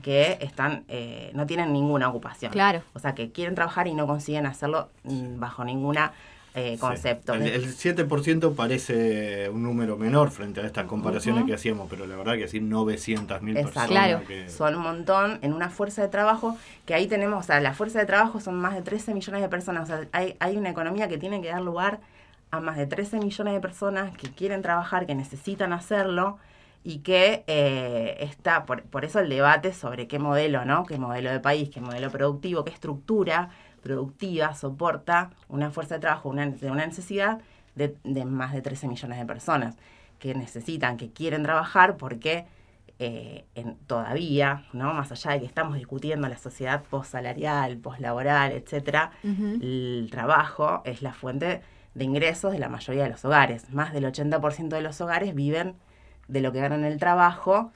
que 0.01 0.37
están 0.41 0.85
eh, 0.87 1.31
no 1.33 1.45
tienen 1.45 1.73
ninguna 1.73 2.07
ocupación. 2.07 2.51
Claro. 2.51 2.81
O 2.93 2.99
sea, 2.99 3.13
que 3.13 3.31
quieren 3.31 3.55
trabajar 3.55 3.87
y 3.87 3.93
no 3.93 4.07
consiguen 4.07 4.45
hacerlo 4.45 4.89
bajo 5.03 5.65
ninguna 5.65 6.13
eh, 6.53 6.77
concepto. 6.79 7.33
El, 7.33 7.75
7% 7.75 8.55
parece 8.55 9.49
un 9.49 9.63
número 9.63 9.97
menor 9.97 10.31
frente 10.31 10.61
a 10.61 10.65
estas 10.65 10.85
comparaciones 10.85 11.45
que 11.45 11.53
hacíamos, 11.53 11.89
pero 11.89 12.05
la 12.05 12.15
verdad 12.15 12.35
que 12.35 12.47
sí, 12.47 12.59
900.000 12.59 13.53
personas. 13.53 13.87
Claro. 13.87 14.21
Son 14.47 14.75
un 14.75 14.81
montón 14.81 15.39
en 15.41 15.53
una 15.53 15.69
fuerza 15.69 16.01
de 16.01 16.09
trabajo 16.09 16.57
que 16.85 16.93
ahí 16.93 17.07
tenemos, 17.07 17.39
o 17.39 17.47
sea, 17.47 17.59
la 17.61 17.73
fuerza 17.73 17.99
de 17.99 18.05
trabajo 18.05 18.39
son 18.39 18.55
más 18.55 18.75
de 18.75 18.81
13 18.81 19.13
millones 19.13 19.41
de 19.41 19.49
personas. 19.49 19.83
O 19.83 19.85
sea, 19.87 20.07
hay, 20.11 20.35
hay 20.39 20.57
una 20.57 20.69
economía 20.69 21.07
que 21.07 21.17
tiene 21.17 21.41
que 21.41 21.47
dar 21.47 21.61
lugar 21.61 21.99
a 22.51 22.59
más 22.59 22.77
de 22.77 22.85
13 22.85 23.19
millones 23.19 23.53
de 23.53 23.59
personas 23.59 24.15
que 24.17 24.29
quieren 24.29 24.61
trabajar, 24.61 25.05
que 25.05 25.15
necesitan 25.15 25.73
hacerlo 25.73 26.37
y 26.83 26.99
que 26.99 27.43
eh, 27.47 28.17
está, 28.19 28.65
por, 28.65 28.83
por, 28.83 29.05
eso 29.05 29.19
el 29.19 29.29
debate 29.29 29.73
sobre 29.73 30.07
qué 30.07 30.19
modelo, 30.19 30.65
¿no? 30.65 30.85
Qué 30.85 30.97
modelo 30.97 31.31
de 31.31 31.39
país, 31.39 31.69
qué 31.69 31.79
modelo 31.79 32.09
productivo, 32.09 32.63
qué 32.63 32.71
estructura 32.71 33.49
productiva 33.81 34.53
soporta 34.53 35.31
una 35.47 35.71
fuerza 35.71 35.95
de 35.95 36.01
trabajo, 36.01 36.29
una, 36.29 36.47
de 36.47 36.71
una 36.71 36.85
necesidad 36.85 37.39
de, 37.75 37.95
de, 38.03 38.25
más 38.25 38.53
de 38.53 38.61
13 38.61 38.87
millones 38.87 39.19
de 39.19 39.25
personas 39.25 39.77
que 40.19 40.35
necesitan, 40.35 40.97
que 40.97 41.11
quieren 41.11 41.43
trabajar 41.43 41.97
porque 41.97 42.45
eh, 42.99 43.45
en, 43.55 43.77
todavía, 43.87 44.65
¿no? 44.73 44.93
Más 44.93 45.11
allá 45.11 45.31
de 45.31 45.39
que 45.39 45.45
estamos 45.47 45.75
discutiendo 45.75 46.27
la 46.27 46.37
sociedad 46.37 46.83
postsalarial, 46.83 47.77
postlaboral, 47.77 48.51
etcétera, 48.51 49.11
el 49.23 50.07
trabajo 50.11 50.83
es 50.85 51.01
la 51.01 51.11
fuente 51.13 51.61
de 51.93 52.05
ingresos 52.05 52.51
de 52.51 52.59
la 52.59 52.69
mayoría 52.69 53.03
de 53.03 53.09
los 53.09 53.23
hogares. 53.25 53.69
Más 53.71 53.93
del 53.93 54.05
80% 54.05 54.69
de 54.69 54.81
los 54.81 54.99
hogares 55.01 55.35
viven 55.35 55.75
de 56.27 56.41
lo 56.41 56.51
que 56.51 56.59
ganan 56.59 56.81
en 56.81 56.91
el 56.91 56.99
trabajo. 56.99 57.71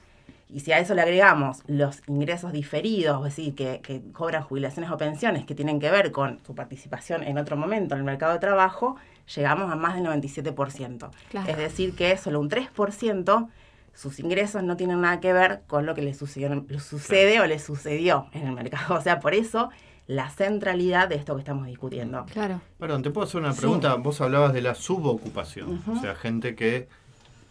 Y 0.48 0.60
si 0.60 0.72
a 0.72 0.78
eso 0.78 0.94
le 0.94 1.02
agregamos 1.02 1.62
los 1.66 2.02
ingresos 2.06 2.52
diferidos, 2.52 3.18
es 3.26 3.36
decir, 3.36 3.54
que, 3.54 3.80
que 3.80 4.00
cobran 4.12 4.42
jubilaciones 4.44 4.90
o 4.90 4.96
pensiones 4.96 5.44
que 5.44 5.54
tienen 5.54 5.80
que 5.80 5.90
ver 5.90 6.12
con 6.12 6.38
su 6.46 6.54
participación 6.54 7.24
en 7.24 7.36
otro 7.36 7.56
momento 7.56 7.94
en 7.94 8.00
el 8.00 8.04
mercado 8.04 8.32
de 8.32 8.38
trabajo, 8.38 8.96
llegamos 9.34 9.72
a 9.72 9.76
más 9.76 9.96
del 9.96 10.04
97%. 10.04 11.10
Es 11.48 11.56
decir, 11.56 11.94
que 11.96 12.16
solo 12.16 12.40
un 12.40 12.48
3% 12.48 13.48
sus 13.96 14.20
ingresos 14.20 14.62
no 14.62 14.76
tienen 14.76 15.00
nada 15.00 15.20
que 15.20 15.32
ver 15.32 15.62
con 15.66 15.86
lo 15.86 15.94
que 15.94 16.02
le 16.02 16.12
sucede 16.12 17.40
o 17.40 17.46
le 17.46 17.58
sucedió 17.58 18.28
en 18.32 18.46
el 18.46 18.52
mercado. 18.52 18.94
O 18.94 19.00
sea, 19.00 19.20
por 19.20 19.34
eso 19.34 19.70
la 20.06 20.30
centralidad 20.30 21.08
de 21.08 21.16
esto 21.16 21.34
que 21.34 21.40
estamos 21.40 21.66
discutiendo. 21.66 22.24
Claro. 22.26 22.60
Perdón, 22.78 23.02
te 23.02 23.10
puedo 23.10 23.26
hacer 23.26 23.40
una 23.40 23.52
pregunta. 23.52 23.94
Vos 23.96 24.20
hablabas 24.20 24.52
de 24.52 24.62
la 24.62 24.74
subocupación, 24.74 25.82
o 25.86 26.00
sea, 26.00 26.14
gente 26.14 26.54
que 26.54 26.88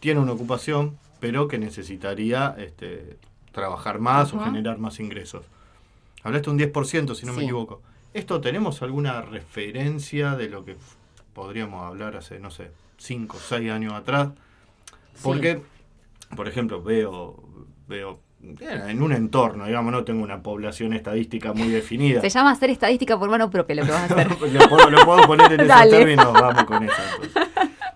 tiene 0.00 0.20
una 0.20 0.32
ocupación, 0.32 0.98
pero 1.20 1.48
que 1.48 1.58
necesitaría 1.58 2.54
este, 2.58 3.18
trabajar 3.52 3.98
más 3.98 4.32
o 4.32 4.40
generar 4.40 4.78
más 4.78 5.00
ingresos. 5.00 5.44
Hablaste 6.22 6.50
un 6.50 6.58
10%, 6.58 7.14
si 7.14 7.26
no 7.26 7.32
me 7.32 7.42
equivoco. 7.42 7.82
¿Esto 8.14 8.40
tenemos 8.40 8.82
alguna 8.82 9.20
referencia 9.20 10.34
de 10.36 10.48
lo 10.48 10.64
que 10.64 10.76
podríamos 11.34 11.82
hablar 11.84 12.16
hace, 12.16 12.40
no 12.40 12.50
sé, 12.50 12.70
5 12.96 13.36
o 13.36 13.40
6 13.40 13.70
años 13.70 13.92
atrás? 13.92 14.30
Porque, 15.22 15.60
por 16.34 16.48
ejemplo, 16.48 16.82
veo, 16.82 17.42
veo 17.86 18.20
en 18.60 19.02
un 19.02 19.12
entorno, 19.12 19.66
digamos, 19.66 19.92
no 19.92 20.04
tengo 20.04 20.22
una 20.22 20.42
población 20.42 20.92
estadística 20.92 21.52
muy 21.52 21.68
definida. 21.68 22.20
Se 22.20 22.28
llama 22.28 22.52
hacer 22.52 22.70
estadística 22.70 23.18
por 23.18 23.28
mano 23.28 23.50
propia 23.50 23.76
lo 23.76 23.84
que 23.84 23.90
vas 23.90 24.10
a 24.10 24.14
hacer. 24.14 24.28
lo, 24.52 25.06
puedo, 25.06 25.26
poner 25.26 25.52
en 25.52 25.60
esos 25.70 25.90
términos, 25.90 26.32
vamos 26.32 26.64
con 26.64 26.84
eso. 26.84 27.02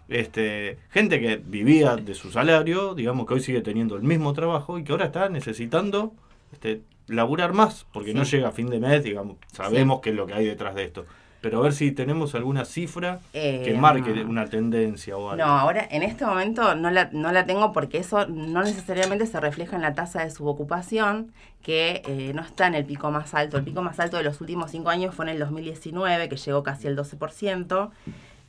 Este, 0.09 0.79
gente 0.91 1.21
que 1.21 1.37
vivía 1.37 1.97
de 1.97 2.15
su 2.15 2.33
salario, 2.33 2.95
digamos 2.95 3.27
que 3.27 3.35
hoy 3.35 3.41
sigue 3.41 3.61
teniendo 3.61 3.97
el 3.97 4.03
mismo 4.03 4.33
trabajo 4.33 4.79
y 4.79 4.85
que 4.85 4.93
ahora 4.93 5.07
está 5.07 5.29
necesitando 5.29 6.13
este, 6.53 6.83
laburar 7.07 7.53
más, 7.53 7.87
porque 7.93 8.13
no 8.13 8.25
llega 8.25 8.49
a 8.49 8.53
fin 8.53 8.69
de 8.69 8.81
mes, 8.81 9.05
digamos, 9.05 9.37
sabemos 9.53 10.01
qué 10.01 10.11
es 10.11 10.17
lo 10.17 10.27
que 10.27 10.35
hay 10.35 10.47
detrás 10.47 10.75
de 10.75 10.85
esto 10.85 11.07
pero 11.41 11.59
a 11.59 11.63
ver 11.63 11.73
si 11.73 11.91
tenemos 11.93 12.35
alguna 12.35 12.65
cifra 12.65 13.21
que 13.33 13.71
eh, 13.71 13.79
marque 13.79 14.11
una 14.25 14.47
tendencia 14.47 15.17
o 15.17 15.31
algo. 15.31 15.45
No, 15.45 15.51
ahora 15.51 15.87
en 15.91 16.03
este 16.03 16.27
momento 16.27 16.75
no 16.75 16.91
la, 16.91 17.09
no 17.13 17.33
la 17.33 17.47
tengo 17.47 17.73
porque 17.73 17.99
eso 17.99 18.27
no 18.27 18.63
necesariamente 18.63 19.27
se 19.27 19.41
refleja 19.41 19.77
en 19.77 19.83
la 19.83 19.95
tasa 19.95 20.23
de 20.23 20.31
subocupación, 20.31 21.33
que 21.63 22.03
eh, 22.07 22.33
no 22.35 22.43
está 22.43 22.67
en 22.67 22.75
el 22.75 22.85
pico 22.85 23.11
más 23.11 23.33
alto. 23.35 23.57
El 23.57 23.65
pico 23.65 23.83
más 23.83 23.99
alto 24.01 24.19
de 24.19 24.23
los 24.23 24.41
últimos 24.41 24.71
cinco 24.71 24.91
años 24.91 25.15
fue 25.15 25.25
en 25.25 25.31
el 25.31 25.39
2019, 25.39 26.29
que 26.29 26.37
llegó 26.37 26.63
casi 26.63 26.89
al 26.89 26.97
12%, 26.97 27.91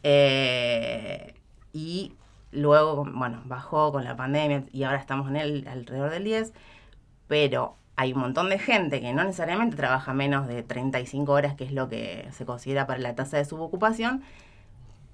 eh, 0.03 1.33
y 1.71 2.13
luego, 2.51 3.05
bueno, 3.05 3.41
bajó 3.45 3.93
con 3.93 4.03
la 4.03 4.17
pandemia 4.17 4.65
y 4.73 4.83
ahora 4.83 4.97
estamos 4.97 5.29
en 5.29 5.37
el 5.37 5.67
alrededor 5.67 6.09
del 6.09 6.25
10%, 6.25 6.51
pero 7.27 7.77
hay 8.01 8.13
un 8.13 8.19
montón 8.19 8.49
de 8.49 8.57
gente 8.57 8.99
que 8.99 9.13
no 9.13 9.23
necesariamente 9.23 9.75
trabaja 9.75 10.11
menos 10.11 10.47
de 10.47 10.63
35 10.63 11.31
horas, 11.31 11.53
que 11.53 11.65
es 11.65 11.71
lo 11.71 11.87
que 11.87 12.27
se 12.31 12.45
considera 12.45 12.87
para 12.87 12.99
la 12.99 13.13
tasa 13.13 13.37
de 13.37 13.45
subocupación, 13.45 14.23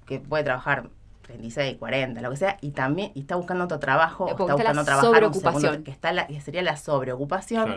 que 0.06 0.22
puede 0.22 0.46
trabajar 0.46 0.88
36, 1.24 1.76
40, 1.80 2.22
lo 2.22 2.30
que 2.30 2.38
sea, 2.38 2.58
y 2.62 2.72
también 2.72 3.12
está 3.14 3.36
buscando 3.36 3.66
otro 3.66 3.80
trabajo, 3.80 4.30
está 4.30 4.42
buscando 4.42 4.86
trabajar 4.86 5.26
un 5.26 5.34
segundo, 5.34 5.84
que, 5.84 5.92
está 5.92 6.14
la, 6.14 6.28
que 6.28 6.40
sería 6.40 6.62
la 6.62 6.78
sobreocupación, 6.78 7.76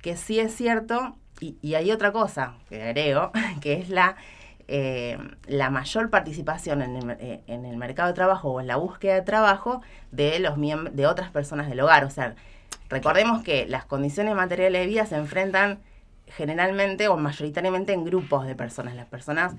que 0.00 0.16
sí 0.16 0.40
es 0.40 0.56
cierto 0.56 1.16
y, 1.38 1.74
hay 1.74 1.92
otra 1.92 2.12
cosa 2.12 2.54
que 2.70 2.82
agrego, 2.82 3.32
que 3.60 3.74
es 3.74 3.90
la, 3.90 4.16
eh, 4.68 5.18
la 5.48 5.68
mayor 5.68 6.08
participación 6.08 6.80
en 6.80 6.96
el, 6.96 7.10
eh, 7.20 7.42
en 7.46 7.66
el, 7.66 7.76
mercado 7.76 8.08
de 8.08 8.14
trabajo 8.14 8.52
o 8.52 8.60
en 8.62 8.68
la 8.68 8.76
búsqueda 8.76 9.16
de 9.16 9.20
trabajo 9.20 9.82
de, 10.12 10.38
los 10.38 10.54
de 10.56 11.06
otras 11.06 11.30
personas 11.30 11.68
del 11.68 11.80
hogar. 11.80 12.06
O 12.06 12.10
sea, 12.10 12.36
recordemos 12.88 13.42
que 13.42 13.66
las 13.66 13.84
condiciones 13.84 14.34
materiales 14.34 14.82
de 14.82 14.86
vida 14.86 15.06
se 15.06 15.16
enfrentan 15.16 15.80
generalmente 16.26 17.08
o 17.08 17.16
mayoritariamente 17.16 17.92
en 17.92 18.04
grupos 18.04 18.46
de 18.46 18.54
personas. 18.54 18.94
Las 18.94 19.06
personas 19.06 19.54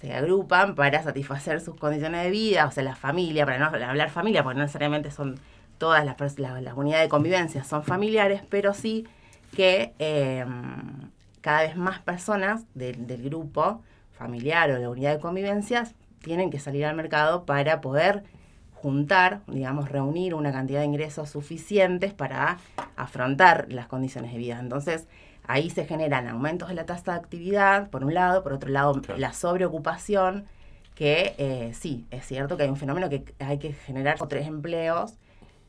se 0.00 0.14
agrupan 0.14 0.74
para 0.74 1.02
satisfacer 1.02 1.60
sus 1.60 1.76
condiciones 1.76 2.24
de 2.24 2.30
vida, 2.30 2.66
o 2.66 2.70
sea, 2.70 2.82
la 2.82 2.96
familia, 2.96 3.44
para 3.44 3.58
no 3.58 3.66
hablar 3.66 4.10
familia, 4.10 4.42
porque 4.42 4.56
no 4.56 4.62
necesariamente 4.62 5.10
son 5.10 5.38
todas 5.78 6.04
las, 6.04 6.38
las, 6.38 6.74
unidades 6.76 7.04
de 7.04 7.08
convivencia, 7.08 7.64
son 7.64 7.84
familiares, 7.84 8.42
pero 8.48 8.74
sí 8.74 9.06
que 9.54 9.94
em, 9.98 11.10
cada 11.40 11.62
vez 11.62 11.76
más 11.76 12.00
personas 12.00 12.64
del 12.74 13.22
grupo 13.22 13.82
familiar 14.12 14.70
o 14.70 14.74
de 14.74 14.80
la 14.80 14.90
unidad 14.90 15.14
de 15.14 15.20
convivencia 15.20 15.84
tienen 16.22 16.50
que 16.50 16.58
salir 16.58 16.84
al 16.84 16.94
mercado 16.94 17.46
para 17.46 17.80
poder 17.80 18.24
juntar, 18.82 19.40
digamos, 19.46 19.88
reunir 19.90 20.34
una 20.34 20.52
cantidad 20.52 20.80
de 20.80 20.86
ingresos 20.86 21.30
suficientes 21.30 22.14
para 22.14 22.58
afrontar 22.96 23.66
las 23.68 23.86
condiciones 23.86 24.32
de 24.32 24.38
vida. 24.38 24.58
Entonces, 24.58 25.06
ahí 25.46 25.70
se 25.70 25.84
generan 25.84 26.28
aumentos 26.28 26.68
de 26.68 26.74
la 26.74 26.86
tasa 26.86 27.12
de 27.12 27.18
actividad, 27.18 27.90
por 27.90 28.04
un 28.04 28.14
lado, 28.14 28.42
por 28.42 28.52
otro 28.52 28.70
lado, 28.70 29.00
la 29.16 29.32
sobreocupación, 29.32 30.46
que 30.94 31.34
eh, 31.38 31.72
sí, 31.74 32.06
es 32.10 32.26
cierto 32.26 32.56
que 32.56 32.64
hay 32.64 32.68
un 32.68 32.76
fenómeno 32.76 33.08
que 33.08 33.24
hay 33.38 33.58
que 33.58 33.72
generar 33.72 34.18
tres 34.28 34.46
empleos 34.46 35.14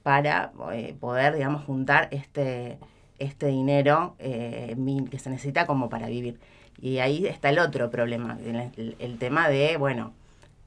para 0.04 0.52
eh, 0.74 0.96
poder, 1.00 1.36
digamos, 1.36 1.64
juntar 1.64 2.08
este, 2.12 2.80
este 3.20 3.48
dinero 3.48 4.16
eh, 4.20 4.76
que 5.10 5.20
se 5.20 5.30
necesita 5.30 5.66
como 5.66 5.90
para 5.90 6.08
vivir. 6.08 6.40
Y 6.82 6.98
ahí 7.00 7.28
está 7.28 7.50
el 7.50 7.60
otro 7.60 7.92
problema, 7.92 8.38
el, 8.44 9.18
tema 9.20 9.50
de, 9.50 9.78
bueno, 9.78 10.14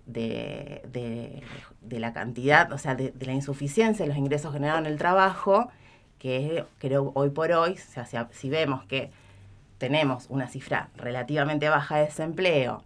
de, 0.06 1.42
de, 1.80 1.98
la 1.98 2.12
cantidad, 2.12 2.72
o 2.72 2.78
sea, 2.78 2.94
de, 2.94 3.12
la 3.20 3.32
insuficiencia 3.32 4.04
de 4.04 4.08
los 4.08 4.18
ingresos 4.18 4.52
generados 4.52 4.80
en 4.80 4.86
el 4.86 4.98
trabajo, 4.98 5.70
que 6.18 6.64
creo 6.78 7.12
hoy 7.14 7.30
por 7.30 7.52
hoy, 7.52 7.72
o 7.72 8.04
sea, 8.04 8.28
si, 8.30 8.50
vemos 8.50 8.84
que 8.84 9.10
tenemos 9.78 10.26
una 10.28 10.48
cifra 10.48 10.88
relativamente 10.96 11.68
baja 11.68 11.96
de 11.96 12.06
desempleo, 12.06 12.82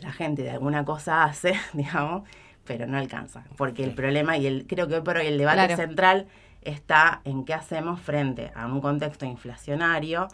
la 0.00 0.12
gente 0.12 0.42
de 0.42 0.50
alguna 0.50 0.84
cosa 0.84 1.24
hace, 1.24 1.54
digamos, 1.72 2.28
pero 2.64 2.86
no 2.86 2.98
alcanza. 2.98 3.44
Porque 3.56 3.84
el 3.84 3.94
problema, 3.94 4.36
y 4.36 4.46
el, 4.46 4.66
creo 4.66 4.88
que 4.88 4.96
hoy 4.96 5.02
por 5.02 5.16
hoy 5.16 5.26
el 5.26 5.38
debate 5.38 5.76
central 5.76 6.26
está 6.62 7.20
en 7.24 7.44
qué 7.44 7.54
hacemos 7.54 8.00
frente 8.00 8.50
a 8.54 8.66
un 8.66 8.80
contexto 8.80 9.24
inflacionario. 9.24 10.28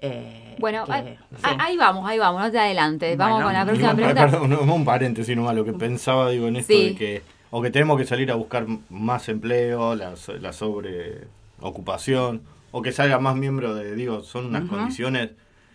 Eh, 0.00 0.56
bueno, 0.58 0.84
ahí, 0.88 1.76
vamos, 1.76 2.08
ahí 2.08 2.18
vamos, 2.18 2.42
no 2.42 2.50
te 2.50 2.58
adelantes. 2.58 3.16
vamos 3.16 3.42
con 3.42 3.52
la 3.52 3.64
próxima 3.64 3.94
pregunta. 3.94 4.28
Perdón, 4.28 4.70
un 4.70 4.84
paréntesis 4.84 5.36
nomás, 5.36 5.54
lo 5.54 5.64
que 5.64 5.72
pensaba, 5.72 6.30
digo, 6.30 6.48
en 6.48 6.56
esto 6.56 6.72
de 6.72 6.94
que, 6.94 7.22
o 7.50 7.62
que 7.62 7.70
tenemos 7.70 7.98
que 7.98 8.04
salir 8.04 8.30
a 8.30 8.34
buscar 8.34 8.66
más 8.90 9.28
empleo, 9.28 9.94
la, 9.94 10.14
la 10.40 10.52
sobre 10.52 11.26
ocupación, 11.60 12.42
o 12.70 12.82
que 12.82 12.92
salga 12.92 13.18
más 13.18 13.36
miembro 13.36 13.74
de, 13.74 13.94
digo, 13.94 14.22
son 14.22 14.46
unas 14.46 14.68
condiciones... 14.68 15.30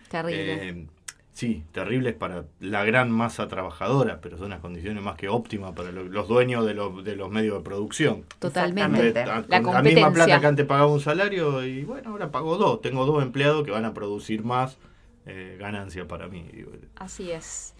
Terribles. 0.08 0.62
Eh, 0.62 0.86
sí, 1.34 1.64
terribles 1.72 2.14
para 2.14 2.44
la 2.60 2.84
gran 2.84 3.10
masa 3.10 3.48
trabajadora, 3.48 4.20
pero 4.22 4.38
son 4.38 4.46
unas 4.46 4.60
condiciones 4.60 5.02
más 5.02 5.16
que 5.16 5.28
óptimas 5.28 5.72
para 5.72 5.92
los 5.92 6.28
dueños 6.28 6.64
de, 6.64 6.74
los, 6.74 7.04
de 7.04 7.16
los 7.16 7.30
medios 7.30 7.58
de 7.58 7.64
producción. 7.64 8.24
Totalmente. 8.38 9.12
la, 9.12 9.44
la, 9.46 9.82
misma 9.82 10.12
plata 10.12 10.40
que 10.40 10.46
antes 10.46 10.64
pagaba 10.64 10.90
un 10.90 11.00
salario 11.00 11.62
y 11.64 11.84
bueno, 11.84 12.10
ahora 12.10 12.30
pago 12.30 12.56
dos. 12.56 12.80
Tengo 12.80 13.04
dos 13.04 13.22
empleados 13.22 13.64
que 13.64 13.72
van 13.72 13.84
a 13.84 13.92
producir 13.92 14.44
más 14.44 14.78
eh, 15.26 15.56
ganancia 15.58 16.06
para 16.06 16.28
mí. 16.28 16.48
Así 16.96 17.30
es. 17.30 17.74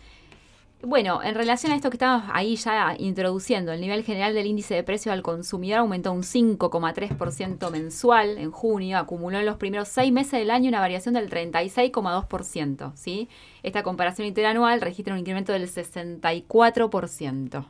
Bueno, 0.86 1.22
en 1.22 1.34
relación 1.34 1.72
a 1.72 1.76
esto 1.76 1.88
que 1.90 1.96
estamos 1.96 2.24
ahí 2.32 2.56
ya 2.56 2.94
introduciendo, 2.98 3.72
el 3.72 3.80
nivel 3.80 4.04
general 4.04 4.34
del 4.34 4.46
índice 4.46 4.74
de 4.74 4.82
precio 4.82 5.12
al 5.12 5.22
consumidor 5.22 5.78
aumentó 5.80 6.12
un 6.12 6.22
5,3% 6.22 7.70
mensual 7.70 8.36
en 8.38 8.50
junio, 8.50 8.98
acumuló 8.98 9.38
en 9.38 9.46
los 9.46 9.56
primeros 9.56 9.88
seis 9.88 10.12
meses 10.12 10.32
del 10.40 10.50
año 10.50 10.68
una 10.68 10.80
variación 10.80 11.14
del 11.14 11.30
36,2%. 11.30 12.92
¿sí? 12.94 13.28
Esta 13.62 13.82
comparación 13.82 14.28
interanual 14.28 14.80
registra 14.80 15.14
un 15.14 15.20
incremento 15.20 15.52
del 15.52 15.70
64%. 15.70 17.64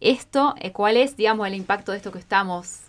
Esto, 0.00 0.54
eh, 0.60 0.72
¿cuál 0.72 0.96
es, 0.96 1.16
digamos, 1.16 1.46
el 1.46 1.54
impacto 1.54 1.92
de 1.92 1.98
esto 1.98 2.10
que 2.10 2.18
estamos 2.18 2.80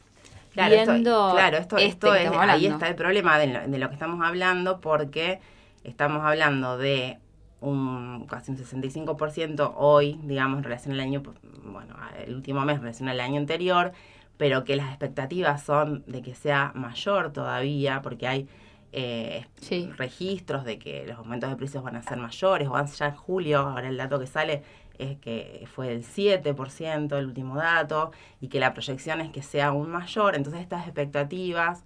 viendo? 0.55 1.31
claro, 1.33 1.57
esto, 1.57 1.77
este 1.77 2.23
es, 2.23 2.31
ahí 2.31 2.65
está 2.65 2.87
el 2.87 2.95
problema 2.95 3.37
de 3.37 3.77
lo 3.77 3.87
que 3.89 3.93
estamos 3.93 4.25
hablando 4.25 4.81
porque 4.81 5.39
estamos 5.83 6.23
hablando 6.23 6.77
de 6.77 7.19
un 7.65 8.25
casi 8.27 8.51
un 8.51 8.57
65% 8.57 9.73
hoy, 9.75 10.19
digamos, 10.23 10.59
en 10.59 10.63
relación 10.63 10.93
al 10.93 10.99
año, 10.99 11.23
bueno, 11.63 11.95
el 12.25 12.35
último 12.35 12.63
mes 12.65 12.75
en 12.75 12.81
relación 12.81 13.09
al 13.09 13.19
año 13.19 13.37
anterior, 13.37 13.91
pero 14.37 14.63
que 14.63 14.75
las 14.75 14.89
expectativas 14.89 15.63
son 15.63 16.03
de 16.07 16.21
que 16.21 16.35
sea 16.35 16.71
mayor 16.75 17.31
todavía, 17.31 18.01
porque 18.01 18.27
hay 18.27 18.47
eh, 18.91 19.45
registros 19.97 20.63
de 20.65 20.79
que 20.79 21.05
los 21.07 21.17
aumentos 21.17 21.49
de 21.49 21.55
precios 21.55 21.83
van 21.83 21.95
a 21.95 22.01
ser 22.01 22.17
mayores, 22.17 22.67
o 22.67 22.85
ya 22.85 23.07
en 23.07 23.15
julio, 23.15 23.59
ahora 23.59 23.87
el 23.87 23.97
dato 23.97 24.19
que 24.19 24.27
sale 24.27 24.63
es 24.97 25.17
que 25.17 25.67
fue 25.73 25.91
el 25.91 26.03
7% 26.03 27.17
el 27.17 27.25
último 27.25 27.55
dato, 27.57 28.11
y 28.39 28.47
que 28.47 28.59
la 28.59 28.73
proyección 28.73 29.21
es 29.21 29.31
que 29.31 29.41
sea 29.41 29.67
aún 29.67 29.89
mayor, 29.89 30.35
entonces 30.35 30.61
estas 30.61 30.85
expectativas 30.85 31.83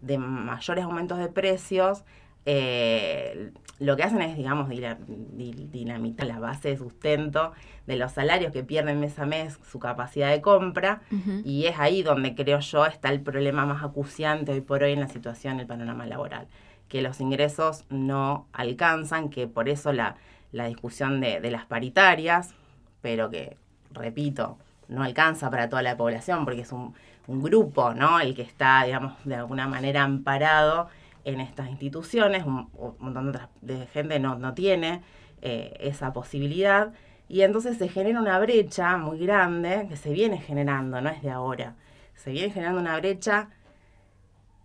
de 0.00 0.18
mayores 0.18 0.84
aumentos 0.84 1.18
de 1.18 1.28
precios 1.28 2.04
eh, 2.50 3.52
lo 3.78 3.94
que 3.94 4.04
hacen 4.04 4.22
es, 4.22 4.34
digamos, 4.34 4.70
dinamitar 4.70 6.26
la 6.26 6.40
base 6.40 6.70
de 6.70 6.78
sustento 6.78 7.52
de 7.86 7.96
los 7.96 8.12
salarios 8.12 8.52
que 8.52 8.64
pierden 8.64 9.00
mes 9.00 9.18
a 9.18 9.26
mes 9.26 9.58
su 9.70 9.78
capacidad 9.78 10.30
de 10.30 10.40
compra 10.40 11.02
y 11.44 11.66
es 11.66 11.78
ahí 11.78 12.02
donde 12.02 12.34
creo 12.34 12.60
yo 12.60 12.86
está 12.86 13.10
el 13.10 13.20
problema 13.20 13.66
más 13.66 13.84
acuciante 13.84 14.52
hoy 14.52 14.62
por 14.62 14.82
hoy 14.82 14.92
en 14.92 15.00
la 15.00 15.08
situación, 15.08 15.60
el 15.60 15.66
panorama 15.66 16.06
laboral, 16.06 16.48
que 16.88 17.02
los 17.02 17.20
ingresos 17.20 17.84
no 17.90 18.46
alcanzan, 18.54 19.28
que 19.28 19.46
por 19.46 19.68
eso 19.68 19.92
la, 19.92 20.16
discusión 20.50 21.20
de, 21.20 21.42
de 21.42 21.50
las 21.50 21.66
paritarias, 21.66 22.54
pero 23.02 23.28
que, 23.28 23.58
repito, 23.90 24.56
no 24.88 25.02
alcanza 25.02 25.50
para 25.50 25.68
toda 25.68 25.82
la 25.82 25.98
población 25.98 26.46
porque 26.46 26.62
es 26.62 26.72
un, 26.72 26.94
un 27.26 27.42
grupo, 27.42 27.92
¿no? 27.92 28.20
El 28.20 28.34
que 28.34 28.40
está, 28.40 28.84
digamos, 28.84 29.12
de 29.24 29.34
alguna 29.34 29.68
manera 29.68 30.02
amparado 30.02 30.88
en 31.28 31.40
estas 31.40 31.68
instituciones, 31.68 32.44
un, 32.44 32.68
montón 32.98 33.32
de, 33.60 33.86
gente 33.86 34.18
no, 34.18 34.36
no 34.36 34.54
tiene 34.54 35.02
eh, 35.42 35.76
esa 35.80 36.12
posibilidad, 36.12 36.92
y 37.28 37.42
entonces 37.42 37.76
se 37.76 37.88
genera 37.88 38.20
una 38.20 38.38
brecha 38.38 38.96
muy 38.96 39.18
grande 39.18 39.86
que 39.88 39.96
se 39.96 40.10
viene 40.10 40.38
generando, 40.38 41.00
no 41.00 41.10
es 41.10 41.22
de 41.22 41.30
ahora, 41.30 41.76
se 42.14 42.30
viene 42.32 42.50
generando 42.50 42.80
una 42.80 42.96
brecha, 42.98 43.50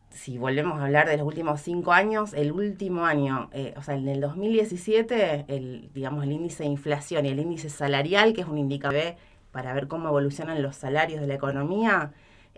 si 0.09 0.37
volvemos 0.37 0.79
a 0.79 0.85
hablar 0.85 1.07
de 1.07 1.17
los 1.17 1.27
últimos 1.27 1.61
cinco 1.61 1.91
años, 1.91 2.33
el 2.33 2.51
último 2.51 3.05
año, 3.05 3.49
eh, 3.51 3.73
o 3.77 3.81
sea, 3.81 3.95
en 3.95 4.07
el 4.07 4.21
2017, 4.21 5.45
el, 5.47 5.89
digamos, 5.93 6.23
el 6.23 6.31
índice 6.31 6.63
de 6.63 6.69
inflación 6.69 7.25
y 7.25 7.29
el 7.29 7.39
índice 7.39 7.69
salarial, 7.69 8.33
que 8.33 8.41
es 8.41 8.47
un 8.47 8.57
indicador 8.57 9.15
para 9.51 9.73
ver 9.73 9.87
cómo 9.87 10.09
evolucionan 10.09 10.61
los 10.61 10.75
salarios 10.75 11.19
de 11.19 11.27
la 11.27 11.33
economía, 11.33 12.13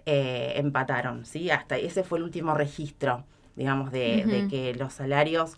eh, 0.05 0.53
empataron, 0.57 1.25
¿sí? 1.25 1.49
Hasta 1.49 1.77
ese 1.77 2.03
fue 2.03 2.19
el 2.19 2.25
último 2.25 2.53
registro 2.53 3.25
digamos, 3.55 3.91
de, 3.91 4.47
que 4.49 4.73
los 4.75 4.93
salarios 4.93 5.57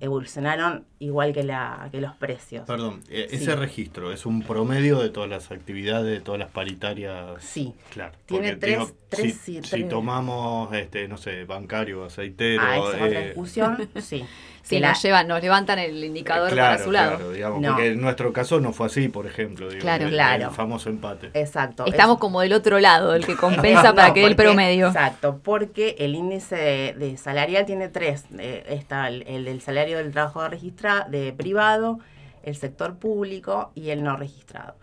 evolucionaron 0.00 0.84
igual 0.98 1.32
que, 1.32 1.42
la, 1.42 1.88
que 1.90 2.00
los 2.00 2.14
precios. 2.14 2.66
Perdón, 2.66 3.02
e, 3.08 3.28
ese 3.30 3.56
registro 3.56 4.12
es 4.12 4.26
un 4.26 4.42
promedio 4.42 5.00
de 5.00 5.08
todas 5.08 5.28
las 5.28 5.50
actividades, 5.50 6.18
de 6.18 6.20
todas 6.20 6.38
las 6.38 6.50
paritarias. 6.50 7.42
Sí. 7.42 7.74
Claro. 7.90 8.12
Tiene 8.26 8.56
tres, 8.56 8.94
tres, 9.08 9.36
si, 9.36 9.84
tomamos, 9.84 10.74
este, 10.74 11.08
no 11.08 11.16
sé, 11.16 11.44
bancario, 11.44 12.04
aceitero. 12.04 12.62
Ah, 12.62 12.76
esa 12.76 12.86
otra 12.88 13.20
eh, 13.20 13.26
discusión, 13.26 13.88
sí. 14.00 14.24
Sí, 14.66 14.80
nos, 14.80 15.00
llevan, 15.00 15.28
nos 15.28 15.40
levantan 15.40 15.78
el 15.78 16.02
indicador 16.02 16.50
para 16.50 16.76
su 16.78 16.90
lado. 16.90 17.18
Claro, 17.18 17.30
digamos, 17.30 17.64
porque 17.64 17.86
en 17.86 18.00
nuestro 18.00 18.32
caso 18.32 18.58
no 18.58 18.72
fue 18.72 18.86
así, 18.86 19.06
por 19.06 19.24
ejemplo. 19.24 19.68
claro, 19.78 20.08
claro. 20.08 20.48
El 20.48 20.50
famoso 20.50 20.90
empate. 20.90 21.30
Exacto. 21.34 21.86
Estamos 21.86 22.18
como 22.18 22.40
del 22.40 22.52
otro 22.52 22.80
lado, 22.80 23.14
el 23.14 23.24
que 23.24 23.36
compensa 23.36 23.94
para 23.94 24.12
que 24.12 24.20
dé 24.20 24.26
el 24.26 24.34
promedio. 24.34 24.88
Exacto, 24.88 25.38
porque 25.40 25.94
el 26.00 26.16
índice 26.16 26.94
de, 26.98 27.16
salarial 27.16 27.64
tiene 27.64 27.88
tres. 27.88 28.24
Eh, 28.40 28.64
está 28.68 29.06
el, 29.06 29.44
del 29.44 29.60
salario 29.60 29.98
del 29.98 30.10
trabajo 30.10 30.48
registrado, 30.48 31.08
de 31.10 31.32
privado, 31.32 32.00
el 32.42 32.56
sector 32.56 32.96
público 32.96 33.70
y 33.76 33.90
el 33.90 34.02
no 34.02 34.16
registrado. 34.16 34.74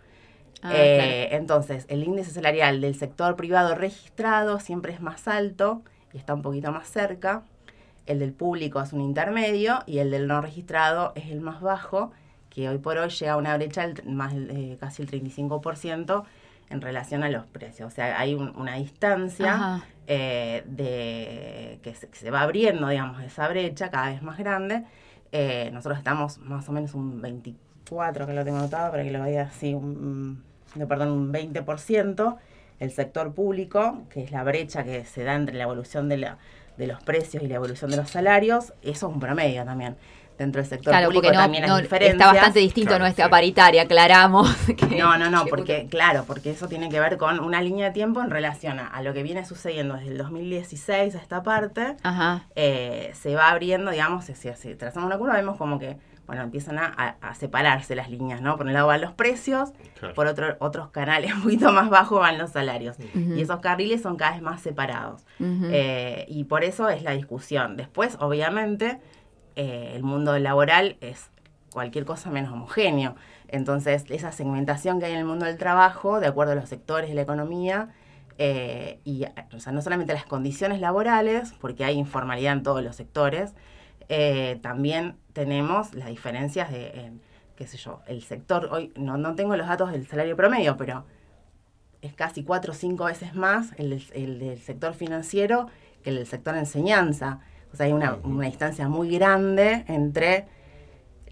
Ah, 0.62 0.72
eh, 0.74 1.36
entonces, 1.36 1.86
el 1.90 2.06
índice 2.06 2.32
salarial 2.32 2.80
del 2.80 2.96
sector 2.96 3.36
privado 3.36 3.76
registrado 3.76 4.62
siempre 4.62 4.94
es 4.94 5.02
más 5.02 5.28
alto 5.28 5.82
y 6.14 6.18
está 6.20 6.34
un 6.34 6.42
poquito 6.42 6.72
más 6.72 6.88
cerca 6.90 7.44
el 8.06 8.20
del 8.20 8.34
público 8.34 8.82
es 8.82 8.94
un 8.94 9.02
intermedio 9.02 9.80
y 9.86 10.00
el 10.00 10.12
del 10.12 10.28
no 10.28 10.42
registrado 10.42 11.14
es 11.16 11.32
el 11.32 11.42
más 11.42 11.62
bajo, 11.62 12.12
que 12.50 12.70
hoy 12.70 12.78
por 12.78 12.98
hoy 12.98 13.10
llega 13.10 13.34
a 13.34 13.38
una 13.38 13.56
brecha 13.58 13.90
más, 14.06 14.34
eh, 14.36 14.78
casi 14.80 15.02
el 15.02 15.10
35% 15.10 16.24
en 16.70 16.82
relación 16.82 17.24
a 17.24 17.30
los 17.30 17.46
precios. 17.46 17.92
O 17.92 17.96
sea, 17.96 18.20
hay 18.20 18.36
una 18.36 18.76
distancia 18.76 19.84
eh, 20.08 20.64
de 20.66 21.80
que 21.82 21.94
se, 21.96 22.32
va 22.32 22.42
abriendo, 22.42 22.88
digamos, 22.88 23.22
esa 23.24 23.48
brecha 23.48 23.90
cada 23.90 24.10
vez 24.10 24.22
más 24.22 24.38
grande. 24.38 24.84
Eh, 25.32 25.70
nosotros 25.74 25.98
estamos 25.98 26.38
más 26.40 26.68
o 26.70 26.72
menos 26.72 26.94
un 26.94 27.22
24, 27.22 28.28
que 28.28 28.34
lo 28.34 28.44
tengo 28.44 28.58
anotado 28.58 28.92
para 28.92 29.04
que 29.04 29.12
lo 29.12 29.24
vea 29.24 29.44
así, 29.44 29.74
un, 29.74 30.44
no, 30.76 30.88
perdón, 30.88 31.10
un 31.10 31.34
20%. 31.34 32.38
El 32.80 32.92
sector 32.92 33.34
público, 33.34 34.04
que 34.10 34.24
es 34.24 34.32
la 34.32 34.44
brecha 34.44 34.84
que 34.84 35.06
se 35.06 35.24
da 35.24 35.36
entre 35.36 35.56
la 35.56 35.64
evolución 35.64 36.10
de, 36.10 36.18
la, 36.18 36.38
de 36.78 36.88
los 36.88 37.02
precios 37.04 37.44
y 37.44 37.48
la 37.48 37.56
evolución 37.56 37.92
de 37.92 37.98
los 37.98 38.10
salarios, 38.10 38.74
eso 38.82 39.08
es 39.08 39.14
un 39.14 39.20
promedio 39.20 39.64
también 39.66 39.96
dentro 40.38 40.62
del 40.62 40.70
sector 40.70 40.94
público 41.06 41.32
también 41.32 41.64
hay 41.64 41.82
diferencias. 41.82 42.14
Está 42.14 42.34
bastante 42.34 42.60
distinto 42.60 42.96
a 42.96 43.00
nuestra 43.00 43.30
paritaria, 43.30 43.84
aclaramos. 43.84 44.56
no, 44.98 45.18
no, 45.18 45.30
no, 45.30 45.46
porque 45.50 45.88
claro, 45.90 46.26
porque 46.26 46.52
eso 46.52 46.68
tiene 46.68 46.90
que 46.90 47.00
ver 47.00 47.18
con 47.18 47.40
una 47.40 47.62
línea 47.62 47.88
de 47.88 47.92
tiempo 47.92 48.22
en 48.22 48.30
relación 48.30 48.80
a, 48.80 49.02
lo 49.02 49.14
que 49.14 49.24
viene 49.24 49.46
sucediendo 49.46 49.96
desde 49.96 50.10
el 50.10 50.18
2016 50.18 51.16
a 51.16 51.18
esta 51.18 51.44
parte. 51.44 51.96
Eh, 52.56 53.12
se 53.14 53.36
va 53.36 53.50
abriendo, 53.50 53.92
digamos, 53.92 54.26
si, 54.26 54.34
si 54.34 54.76
trazamos 54.76 55.08
una 55.08 55.18
curva, 55.18 55.34
vemos 55.34 55.58
como 55.58 55.80
que 55.80 55.98
bueno, 56.26 56.42
empiezan 56.44 56.78
a, 56.80 57.18
separarse 57.36 57.96
las 57.96 58.10
líneas, 58.10 58.42
¿no? 58.42 58.56
Por 58.56 58.66
un 58.66 58.74
lado 58.74 58.88
van 58.88 59.02
los 59.02 59.12
precios, 59.12 59.74
por 60.16 60.28
otro, 60.28 60.56
otros 60.60 60.90
canales 60.90 61.34
un 61.36 61.44
poquito 61.44 61.72
más 61.72 61.90
bajos 61.90 62.20
van 62.20 62.38
los 62.38 62.52
salarios. 62.52 62.98
Y 63.14 63.42
esos 63.42 63.60
carriles 63.60 64.02
son 64.02 64.16
cada 64.16 64.32
vez 64.32 64.42
más 64.42 64.62
separados. 64.62 65.26
Eh, 65.40 66.26
y 66.30 66.46
por 66.46 66.64
eso 66.64 66.90
es 66.90 67.04
la 67.04 67.12
discusión. 67.12 67.76
Después, 67.76 68.18
obviamente, 68.20 69.00
eh, 69.56 69.92
el 69.96 70.04
mundo 70.04 70.38
laboral 70.40 70.98
es 71.02 71.30
cualquier 71.72 72.06
cosa 72.06 72.30
menos 72.30 72.54
homogéneo. 72.54 73.16
Entonces, 73.50 74.06
esa 74.10 74.32
segmentación 74.32 75.00
que 75.00 75.06
hay 75.08 75.12
en 75.12 75.20
el 75.20 75.26
mundo 75.26 75.46
del 75.46 75.58
trabajo, 75.58 76.20
de 76.20 76.28
acuerdo 76.28 76.54
a 76.54 76.56
los 76.56 76.70
sectores 76.70 77.10
de 77.10 77.16
la 77.16 77.22
economía, 77.22 77.90
eh, 78.38 79.00
y 79.04 79.26
o 79.54 79.60
sea, 79.60 79.74
no 79.74 79.82
solamente 79.82 80.14
las 80.14 80.26
condiciones 80.26 80.80
laborales, 80.80 81.54
porque 81.60 81.86
hay 81.86 81.98
informalidad 81.98 82.54
en 82.54 82.64
todos 82.64 82.84
los 82.84 82.96
sectores, 82.96 83.54
eh, 84.10 84.60
también 84.62 85.16
tenemos 85.34 85.94
las 85.94 86.08
diferencias 86.08 86.72
de, 86.72 87.12
qué 87.56 87.68
sé 87.68 87.78
yo, 87.78 88.02
el 88.08 88.22
sector, 88.24 88.70
hoy 88.72 88.92
no, 88.96 89.18
no 89.18 89.36
tengo 89.36 89.56
los 89.56 89.68
datos 89.68 89.92
del 89.92 90.08
salario 90.08 90.36
promedio, 90.36 90.78
pero 90.78 91.06
es 92.02 92.14
casi 92.14 92.44
cuatro 92.44 92.74
o 92.74 92.76
cinco 92.76 93.06
veces 93.06 93.34
más 93.34 93.72
el, 93.78 94.04
el 94.14 94.40
del 94.40 94.60
sector 94.60 94.94
financiero 94.94 95.68
que 96.04 96.10
el 96.10 96.18
del 96.18 96.28
sector 96.28 96.56
enseñanza. 96.56 97.40
O 97.72 97.76
sea, 97.76 97.86
hay 97.86 97.94
una, 97.94 98.16
una 98.24 98.46
distancia 98.46 98.88
muy 98.88 99.10
grande 99.10 99.86
entre 99.88 100.46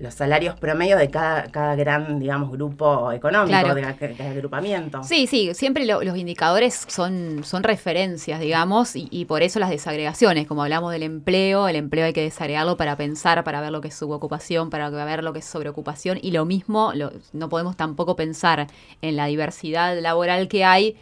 los 0.01 0.15
salarios 0.15 0.59
promedios 0.59 0.99
de 0.99 1.09
cada, 1.09 1.43
cada 1.51 1.75
gran, 1.75 2.19
digamos, 2.19 2.51
grupo 2.51 3.11
económico, 3.11 3.75
de 3.75 3.81
cada, 3.81 4.31
agrupamiento. 4.31 5.03
Sí, 5.03 5.27
sí, 5.27 5.53
siempre 5.53 5.85
los 5.85 6.17
indicadores 6.17 6.85
son, 6.87 7.43
son 7.43 7.61
referencias, 7.61 8.39
digamos, 8.39 8.93
y, 8.95 9.25
por 9.25 9.43
eso 9.43 9.59
las 9.59 9.69
desagregaciones, 9.69 10.47
como 10.47 10.63
hablamos 10.63 10.91
del 10.91 11.03
empleo, 11.03 11.67
el 11.67 11.75
empleo 11.75 12.05
hay 12.05 12.13
que 12.13 12.23
desagregarlo 12.23 12.77
para 12.77 12.95
pensar, 12.95 13.43
para 13.43 13.61
ver 13.61 13.71
lo 13.71 13.79
que 13.79 13.89
es 13.89 13.95
subocupación, 13.95 14.71
para 14.71 14.89
ver 14.89 15.23
lo 15.23 15.33
que 15.33 15.39
es 15.39 15.45
sobreocupación, 15.45 16.17
y 16.21 16.31
lo 16.31 16.45
mismo, 16.45 16.93
no 17.33 17.49
podemos 17.49 17.77
tampoco 17.77 18.15
pensar 18.15 18.67
en 19.01 19.15
la 19.15 19.27
diversidad 19.27 19.99
laboral 20.01 20.47
que 20.47 20.65
hay 20.65 20.95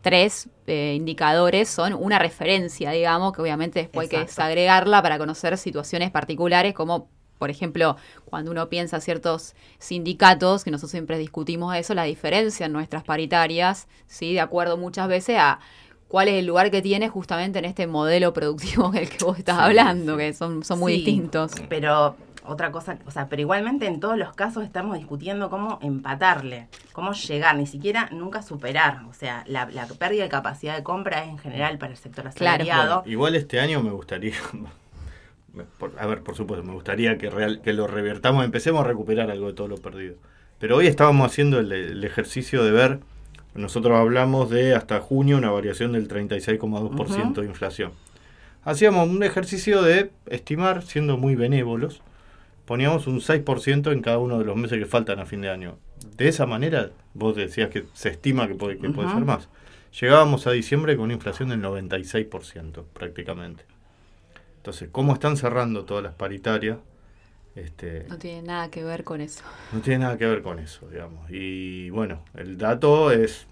tres 0.00 0.48
eh, 0.66 0.94
indicadores 0.96 1.68
son 1.68 1.94
una 1.94 2.18
referencia, 2.18 2.90
digamos, 2.90 3.32
que 3.32 3.42
obviamente 3.42 3.78
después 3.78 4.10
hay 4.10 4.18
que 4.18 4.24
desagregarla 4.24 5.00
para 5.00 5.18
conocer 5.18 5.56
situaciones 5.56 6.10
particulares 6.10 6.74
como 6.74 7.08
por 7.40 7.48
ejemplo, 7.48 7.96
cuando 8.26 8.50
uno 8.50 8.68
piensa 8.68 9.00
ciertos 9.00 9.54
sindicatos, 9.78 10.62
que 10.62 10.70
nosotros 10.70 10.90
siempre 10.90 11.16
discutimos 11.16 11.74
eso, 11.74 11.94
la 11.94 12.04
diferencia 12.04 12.66
en 12.66 12.72
nuestras 12.72 13.02
paritarias, 13.02 13.88
¿sí? 14.06 14.34
de 14.34 14.40
acuerdo 14.40 14.76
muchas 14.76 15.08
veces 15.08 15.38
a 15.38 15.58
cuál 16.06 16.28
es 16.28 16.34
el 16.34 16.44
lugar 16.44 16.70
que 16.70 16.82
tiene 16.82 17.08
justamente 17.08 17.58
en 17.58 17.64
este 17.64 17.86
modelo 17.86 18.34
productivo 18.34 18.90
del 18.92 19.08
que 19.08 19.24
vos 19.24 19.38
estás 19.38 19.58
hablando, 19.58 20.18
que 20.18 20.34
son, 20.34 20.62
son 20.62 20.80
muy 20.80 20.92
distintos. 20.92 21.52
Pero 21.70 22.14
otra 22.44 22.70
cosa, 22.72 22.98
o 23.06 23.10
sea, 23.10 23.30
pero 23.30 23.40
igualmente 23.40 23.86
en 23.86 24.00
todos 24.00 24.18
los 24.18 24.34
casos 24.34 24.62
estamos 24.62 24.98
discutiendo 24.98 25.48
cómo 25.48 25.78
empatarle, 25.80 26.68
cómo 26.92 27.12
llegar, 27.12 27.56
ni 27.56 27.66
siquiera 27.66 28.10
nunca 28.12 28.42
superar. 28.42 29.00
O 29.08 29.14
sea, 29.14 29.44
la, 29.46 29.66
pérdida 29.98 30.24
de 30.24 30.28
capacidad 30.28 30.76
de 30.76 30.82
compra 30.82 31.24
es 31.24 31.30
en 31.30 31.38
general 31.38 31.78
para 31.78 31.92
el 31.92 31.96
sector 31.96 32.26
asalariado. 32.26 33.02
igual 33.06 33.34
este 33.34 33.60
año 33.60 33.82
me 33.82 33.92
gustaría, 33.92 34.34
a 35.98 36.06
ver, 36.06 36.22
por 36.22 36.36
supuesto, 36.36 36.64
me 36.64 36.72
gustaría 36.72 37.18
que, 37.18 37.30
real, 37.30 37.60
que 37.62 37.72
lo 37.72 37.86
revertamos, 37.86 38.44
empecemos 38.44 38.84
a 38.84 38.88
recuperar 38.88 39.30
algo 39.30 39.48
de 39.48 39.54
todo 39.54 39.68
lo 39.68 39.76
perdido. 39.78 40.14
Pero 40.58 40.76
hoy 40.76 40.86
estábamos 40.86 41.26
haciendo 41.26 41.58
el, 41.58 42.04
ejercicio 42.04 42.62
de 42.64 42.70
ver, 42.70 43.00
nosotros 43.54 43.98
hablamos 43.98 44.50
de 44.50 44.74
hasta 44.74 45.00
junio 45.00 45.38
una 45.38 45.50
variación 45.50 45.92
del 45.92 46.08
36,2% 46.08 47.40
de 47.40 47.46
inflación. 47.46 47.92
Hacíamos 48.62 49.08
un 49.08 49.22
ejercicio 49.22 49.82
de 49.82 50.10
estimar, 50.26 50.82
siendo 50.82 51.16
muy 51.16 51.34
benévolos, 51.34 52.02
poníamos 52.66 53.06
un 53.06 53.20
6% 53.20 53.90
en 53.90 54.02
cada 54.02 54.18
uno 54.18 54.38
de 54.38 54.44
los 54.44 54.56
meses 54.56 54.78
que 54.78 54.86
faltan 54.86 55.18
a 55.18 55.26
fin 55.26 55.40
de 55.40 55.50
año. 55.50 55.78
De 56.16 56.28
esa 56.28 56.46
manera, 56.46 56.90
vos 57.14 57.34
decías 57.34 57.70
que 57.70 57.86
se 57.94 58.10
estima 58.10 58.46
que 58.46 58.54
puede, 58.54 58.78
que 58.78 58.90
puede 58.90 59.10
ser 59.10 59.24
más. 59.24 59.48
Llegábamos 59.98 60.46
a 60.46 60.52
diciembre 60.52 60.94
con 60.94 61.06
una 61.06 61.14
inflación 61.14 61.48
del 61.48 61.62
96% 61.62 62.84
prácticamente. 62.92 63.64
Entonces, 64.60 64.90
¿cómo 64.92 65.14
están 65.14 65.38
cerrando 65.38 65.86
todas 65.86 66.04
las 66.04 66.12
paritarias? 66.12 66.76
Este, 67.54 68.04
no 68.10 68.18
tiene 68.18 68.42
nada 68.42 68.70
que 68.70 68.84
ver 68.84 69.04
con 69.04 69.22
eso. 69.22 69.42
No 69.72 69.80
tiene 69.80 70.00
nada 70.00 70.18
que 70.18 70.26
ver 70.26 70.42
con 70.42 70.58
eso, 70.58 70.86
digamos. 70.88 71.30
Y 71.30 71.88
bueno, 71.88 72.22
el 72.34 72.58
dato 72.58 73.10
es 73.10 73.46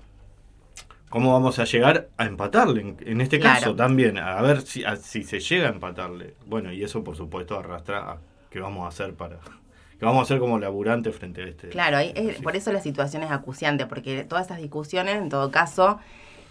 cómo 1.08 1.32
vamos 1.32 1.58
a 1.58 1.64
llegar 1.64 2.10
a 2.18 2.26
empatarle, 2.26 2.94
en, 3.00 3.20
este 3.22 3.40
caso 3.40 3.74
también, 3.74 4.18
a 4.18 4.40
ver 4.42 4.60
si, 4.60 4.84
si 5.00 5.24
se 5.24 5.40
llega 5.40 5.68
a 5.68 5.72
empatarle. 5.72 6.34
Bueno, 6.44 6.72
y 6.72 6.84
eso 6.84 7.02
por 7.02 7.16
supuesto 7.16 7.58
arrastra 7.58 8.10
a 8.10 8.18
¿qué 8.50 8.60
vamos 8.60 8.84
a 8.84 8.88
hacer 8.88 9.14
para 9.14 9.38
que 9.98 10.04
vamos 10.04 10.20
a 10.20 10.22
hacer 10.24 10.38
como 10.38 10.58
laburante 10.58 11.10
frente 11.10 11.42
a 11.42 11.46
este? 11.46 11.70
Claro, 11.70 11.98
por 12.42 12.54
eso 12.54 12.70
la 12.70 12.82
situación 12.82 13.22
es 13.22 13.30
acuciante, 13.30 13.86
porque 13.86 14.24
todas 14.24 14.44
esas 14.44 14.58
discusiones, 14.58 15.16
en 15.16 15.30
todo 15.30 15.50
caso, 15.50 16.00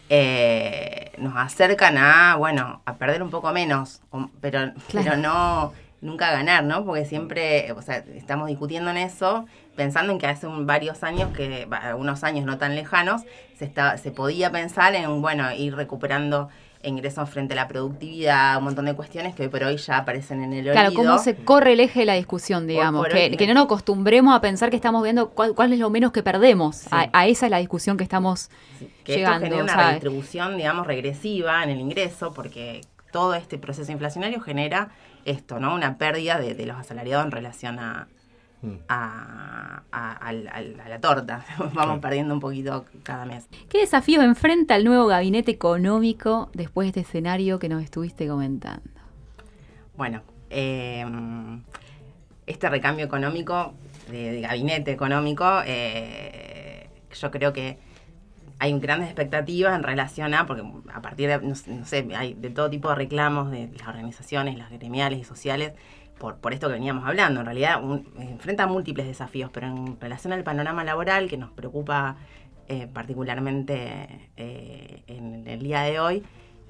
eh, 0.09 1.11
nos 1.17 1.35
acercan 1.35 1.97
a, 1.97 2.35
bueno, 2.35 2.81
a 2.85 2.95
perder 2.95 3.23
un 3.23 3.29
poco 3.29 3.51
menos, 3.51 4.01
pero, 4.41 4.71
pero 4.91 5.17
no 5.17 5.73
nunca 6.01 6.31
ganar, 6.31 6.63
¿no? 6.63 6.85
Porque 6.85 7.05
siempre, 7.05 7.71
o 7.71 7.81
sea, 7.81 7.97
estamos 8.15 8.47
discutiendo 8.47 8.91
en 8.91 8.97
eso, 8.97 9.45
pensando 9.75 10.13
en 10.13 10.19
que 10.19 10.27
hace 10.27 10.47
varios 10.47 11.03
años, 11.03 11.35
que 11.35 11.67
unos 11.97 12.23
años 12.23 12.45
no 12.45 12.57
tan 12.57 12.75
lejanos, 12.75 13.23
se, 13.57 13.65
está, 13.65 13.97
se 13.97 14.11
podía 14.11 14.51
pensar 14.51 14.95
en, 14.95 15.21
bueno, 15.21 15.51
ir 15.51 15.75
recuperando 15.75 16.49
ingresos 16.83 17.29
frente 17.29 17.53
a 17.53 17.57
la 17.57 17.67
productividad, 17.67 18.57
un 18.57 18.65
montón 18.65 18.85
de 18.85 18.93
cuestiones 18.93 19.35
que 19.35 19.43
hoy 19.43 19.49
por 19.49 19.63
hoy 19.63 19.77
ya 19.77 19.97
aparecen 19.97 20.43
en 20.43 20.53
el 20.53 20.59
olvido. 20.59 20.73
Claro, 20.73 20.93
cómo 20.93 21.17
se 21.17 21.35
corre 21.35 21.73
el 21.73 21.79
eje 21.79 22.01
de 22.01 22.05
la 22.05 22.13
discusión, 22.13 22.67
digamos, 22.67 23.07
que, 23.07 23.47
no 23.47 23.53
nos 23.53 23.65
acostumbremos 23.65 24.35
a 24.35 24.41
pensar 24.41 24.69
que 24.69 24.75
estamos 24.75 25.03
viendo 25.03 25.29
cuál, 25.29 25.73
es 25.73 25.79
lo 25.79 25.89
menos 25.89 26.11
que 26.11 26.23
perdemos. 26.23 26.85
A, 26.91 27.27
esa 27.27 27.45
es 27.47 27.51
la 27.51 27.57
discusión 27.59 27.97
que 27.97 28.03
estamos 28.03 28.49
que 29.03 29.17
llegando. 29.17 29.45
Esto 29.45 29.57
genera 29.57 29.73
una 29.73 29.91
distribución, 29.91 30.57
digamos, 30.57 30.87
regresiva 30.87 31.63
en 31.63 31.69
el 31.69 31.79
ingreso, 31.79 32.33
porque 32.33 32.81
todo 33.11 33.35
este 33.35 33.57
proceso 33.57 33.91
inflacionario 33.91 34.41
genera 34.41 34.89
esto, 35.25 35.59
¿no? 35.59 35.73
Una 35.73 35.97
pérdida 35.97 36.39
de 36.39 36.65
los 36.65 36.77
asalariados 36.77 37.25
en 37.25 37.31
relación 37.31 37.79
a, 37.79 38.07
A, 38.87 39.83
la 40.89 40.99
torta. 40.99 41.45
Vamos 41.73 41.99
perdiendo 41.99 42.33
un 42.33 42.39
poquito 42.39 42.85
cada 43.03 43.25
mes. 43.25 43.47
¿Qué 43.69 43.79
desafío 43.79 44.21
enfrenta 44.21 44.75
el 44.75 44.83
nuevo 44.83 45.07
gabinete 45.07 45.51
económico 45.51 46.49
después 46.53 46.85
de 46.85 47.01
este 47.01 47.01
escenario 47.01 47.59
que 47.59 47.69
nos 47.69 47.83
estuviste 47.83 48.27
comentando? 48.27 48.89
Bueno, 49.95 50.21
em, 50.49 51.61
este 52.45 52.69
recambio 52.69 53.05
económico, 53.05 53.73
de, 54.09 54.41
gabinete 54.41 54.91
económico, 54.91 55.61
eh, 55.65 56.89
yo 57.13 57.31
creo 57.31 57.53
que 57.53 57.77
hay 58.59 58.77
grandes 58.79 59.09
expectativas 59.09 59.75
en 59.75 59.83
relación 59.83 60.33
a, 60.33 60.45
porque 60.45 60.63
a 60.93 61.01
partir 61.01 61.29
de, 61.29 61.39
no, 61.39 61.55
sé, 61.55 62.07
hay 62.15 62.33
de 62.33 62.49
todo 62.49 62.69
tipo 62.69 62.89
de 62.89 62.95
reclamos 62.95 63.51
de 63.51 63.69
las 63.77 63.87
organizaciones, 63.87 64.57
las 64.57 64.71
gremiales 64.71 65.19
y 65.19 65.23
sociales, 65.23 65.73
por, 66.17 66.37
por 66.37 66.53
esto 66.53 66.67
que 66.67 66.73
veníamos 66.73 67.05
hablando. 67.05 67.39
En 67.39 67.45
realidad 67.45 67.81
enfrenta 68.19 68.67
múltiples 68.67 69.07
desafíos, 69.07 69.49
pero 69.53 69.67
en 69.67 69.99
relación 69.99 70.33
al 70.33 70.43
panorama 70.43 70.83
laboral 70.83 71.29
que 71.29 71.37
nos 71.37 71.51
preocupa 71.51 72.17
eh, 72.69 72.85
particularmente 72.91 74.29
eh, 74.35 75.03
en 75.07 75.47
el 75.47 75.59
día 75.61 75.83
de 75.83 76.01
hoy, 76.01 76.23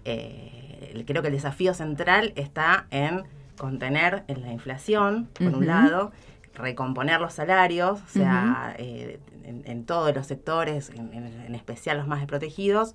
eh, 0.06 1.04
creo 1.08 1.24
que 1.24 1.30
el 1.30 1.34
desafío 1.34 1.74
central 1.74 2.34
está 2.36 2.86
en 2.92 3.24
contener 3.58 4.24
la 4.28 4.52
inflación, 4.52 5.28
por 5.34 5.48
un 5.48 5.66
lado, 5.66 6.12
recomponer 6.54 7.20
los 7.20 7.34
salarios, 7.34 8.00
o 8.00 8.08
sea, 8.08 8.76
en, 8.78 9.86
todos 9.86 10.14
los 10.14 10.28
sectores, 10.28 10.92
en 10.92 11.56
especial 11.56 11.98
los 11.98 12.06
más 12.06 12.20
desprotegidos, 12.20 12.94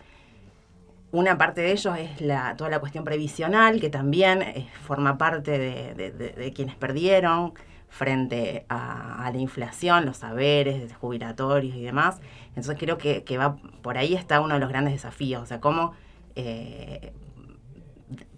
una 1.12 1.37
parte 1.37 1.61
de 1.61 1.72
ellos 1.72 1.96
es 1.98 2.20
la, 2.20 2.57
toda 2.57 2.70
la 2.70 2.81
cuestión 2.81 3.05
previsional, 3.05 3.81
que 3.81 3.90
también 3.90 4.42
eh, 4.42 4.68
forma 4.83 5.18
parte 5.18 5.59
de, 5.59 6.53
quienes 6.55 6.75
perdieron 6.75 7.53
frente 7.88 8.64
a, 8.70 9.31
la 9.33 9.38
inflación, 9.38 10.07
los 10.07 10.16
saberes 10.16 10.94
jubilatorios 10.94 11.77
y 11.77 11.83
demás. 11.83 12.20
Entonces 12.48 12.77
creo 12.79 12.96
que, 12.96 13.22
va 13.37 13.57
por 13.83 13.98
ahí 13.98 14.14
está 14.14 14.40
uno 14.40 14.55
de 14.55 14.61
los 14.61 14.70
grandes 14.70 14.94
desafíos, 14.94 15.42
o 15.42 15.46
sea, 15.46 15.61
cómo 15.61 15.92
eh, 16.35 17.12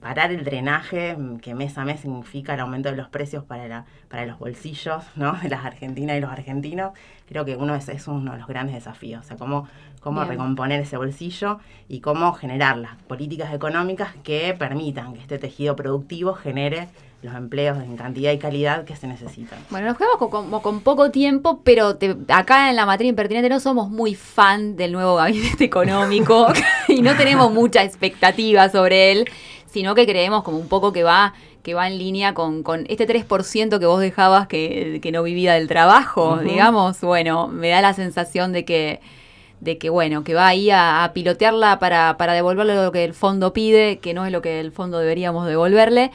parar 0.00 0.32
el 0.32 0.44
drenaje 0.44 1.16
que 1.40 1.54
mes 1.54 1.78
a 1.78 1.84
mes 1.84 2.00
significa 2.00 2.54
el 2.54 2.60
aumento 2.60 2.90
de 2.90 2.96
los 2.96 3.08
precios 3.08 3.44
para, 3.44 3.86
para 4.08 4.26
los 4.26 4.38
bolsillos 4.38 5.04
¿no? 5.16 5.32
de 5.42 5.48
las 5.48 5.64
argentinas 5.64 6.16
y 6.16 6.20
los 6.20 6.30
argentinos, 6.30 6.92
creo 7.26 7.44
que 7.44 7.56
uno 7.56 7.74
es, 7.74 7.88
es 7.88 8.08
uno 8.08 8.32
de 8.32 8.38
los 8.38 8.48
grandes 8.48 8.74
desafíos, 8.74 9.24
o 9.24 9.28
sea, 9.28 9.36
cómo, 9.36 9.68
cómo 10.04 10.22
recomponer 10.24 10.82
ese 10.82 10.98
bolsillo 10.98 11.60
y 11.88 12.00
cómo 12.00 12.34
generar 12.34 12.76
las 12.76 12.94
políticas 13.08 13.54
económicas 13.54 14.10
que 14.22 14.54
permitan 14.56 15.14
que 15.14 15.20
este 15.20 15.38
tejido 15.38 15.74
productivo 15.74 16.34
genere 16.34 16.88
los 17.22 17.34
empleos 17.34 17.78
en 17.78 17.96
cantidad 17.96 18.30
y 18.30 18.36
calidad 18.36 18.84
que 18.84 18.96
se 18.96 19.06
necesitan. 19.06 19.58
Bueno, 19.70 19.86
nos 19.86 19.96
quedamos 19.96 20.18
con, 20.18 20.60
con, 20.60 20.80
poco 20.80 21.10
tiempo, 21.10 21.62
pero 21.64 21.96
acá 22.28 22.68
en 22.68 22.76
la 22.76 22.84
materia 22.84 23.08
impertinente 23.08 23.48
no 23.48 23.60
somos 23.60 23.88
muy 23.88 24.14
fan 24.14 24.76
del 24.76 24.92
nuevo 24.92 25.16
gabinete 25.16 25.64
económico 25.64 26.48
y 26.88 27.00
no 27.00 27.16
tenemos 27.16 27.50
mucha 27.50 27.82
expectativa 27.82 28.68
sobre 28.68 29.10
él, 29.10 29.24
sino 29.64 29.94
que 29.94 30.04
creemos 30.04 30.42
como 30.42 30.58
un 30.58 30.68
poco 30.68 30.92
que 30.92 31.02
va 31.02 31.32
que 31.62 31.72
va 31.72 31.88
en 31.88 31.96
línea 31.96 32.34
con, 32.34 32.62
con 32.62 32.84
este 32.90 33.08
3% 33.08 33.78
que 33.78 33.86
vos 33.86 33.98
dejabas 33.98 34.48
que, 34.48 35.00
que, 35.02 35.12
no 35.12 35.22
vivía 35.22 35.54
del 35.54 35.66
trabajo, 35.66 36.36
digamos. 36.36 37.00
Bueno, 37.00 37.48
me 37.48 37.70
da 37.70 37.80
la 37.80 37.94
sensación 37.94 38.52
de 38.52 38.66
que 38.66 39.00
de 39.64 39.78
que 39.78 39.90
bueno, 39.90 40.22
que 40.24 40.34
va 40.34 40.48
ahí 40.48 40.70
a, 40.70 41.10
pilotearla 41.14 41.78
para, 41.78 42.16
para 42.16 42.34
devolverle 42.34 42.74
lo 42.76 42.92
que 42.92 43.04
el 43.04 43.14
fondo 43.14 43.52
pide, 43.52 43.98
que 43.98 44.14
no 44.14 44.26
es 44.26 44.32
lo 44.32 44.42
que 44.42 44.60
el 44.60 44.72
fondo 44.72 44.98
deberíamos 44.98 45.46
devolverle, 45.46 46.10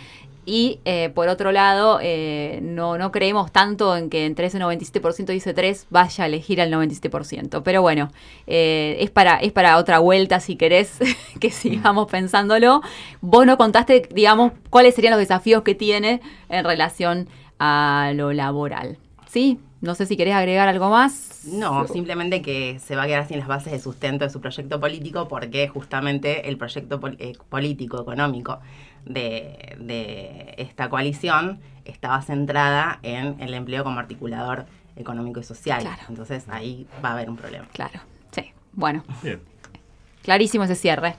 y 0.50 0.80
eh, 0.84 1.12
por 1.14 1.28
otro 1.28 1.52
lado, 1.52 2.00
eh, 2.02 2.60
no, 2.64 2.98
no 2.98 3.12
creemos 3.12 3.52
tanto 3.52 3.96
en 3.96 4.10
que 4.10 4.26
entre 4.26 4.48
ese 4.48 4.58
97% 4.58 5.32
y 5.32 5.38
ese 5.38 5.54
3 5.54 5.86
vaya 5.92 6.24
a 6.24 6.28
elegir 6.28 6.60
al 6.60 6.72
97%. 6.72 7.62
Pero 7.64 7.84
bueno, 7.84 8.12
eh, 8.48 8.98
es, 9.00 9.12
para, 9.12 9.36
es 9.36 9.52
para 9.52 9.78
otra 9.78 10.00
vuelta 10.00 10.40
si 10.40 10.56
querés 10.56 10.98
que 11.40 11.52
sigamos 11.52 12.08
pensándolo. 12.10 12.82
Vos 13.22 13.46
no 13.46 13.60
contaste, 13.60 14.10
digamos, 14.12 14.54
cuáles 14.72 14.96
serían 14.96 15.12
los 15.12 15.20
desafíos 15.20 15.62
que 15.62 15.76
tiene 15.76 16.20
en 16.50 16.66
relación 16.66 17.30
a 17.60 18.12
lo 18.16 18.34
laboral. 18.34 18.98
¿Sí? 19.28 19.60
No 19.82 19.96
sé 19.96 20.06
si 20.06 20.18
querés 20.18 20.36
agregar 20.36 20.68
algo 20.68 20.90
más. 20.90 21.46
No, 21.46 21.88
simplemente 21.88 22.42
que 22.42 22.80
se 22.80 22.96
va 22.96 23.04
a 23.04 23.08
quedar 23.08 23.28
sin 23.28 23.40
las 23.40 23.48
bases 23.48 23.72
de 23.72 23.80
sustento 23.80 24.26
de 24.26 24.30
su 24.30 24.42
proyecto 24.42 24.80
político 24.80 25.28
porque 25.30 25.70
justamente 25.70 26.50
el 26.50 26.58
proyecto 26.58 27.00
político, 27.00 28.02
económico 28.02 28.60
de, 29.06 30.56
esta 30.58 30.90
coalición 30.90 31.60
estaba 31.86 32.22
centrada 32.22 33.00
en 33.04 33.40
el 33.40 33.54
empleo 33.54 33.84
como 33.86 34.00
articulador 34.00 34.66
económico 34.98 35.40
y 35.40 35.44
social. 35.44 35.88
Entonces 36.10 36.46
ahí 36.50 36.86
va 37.04 37.10
a 37.10 37.14
haber 37.14 37.30
un 37.30 37.38
problema. 37.38 37.66
Claro, 37.72 38.02
sí. 38.32 38.52
Bueno. 38.74 39.04
Clarísimo 40.24 40.66
ese 40.66 40.76
cierre. 40.76 41.16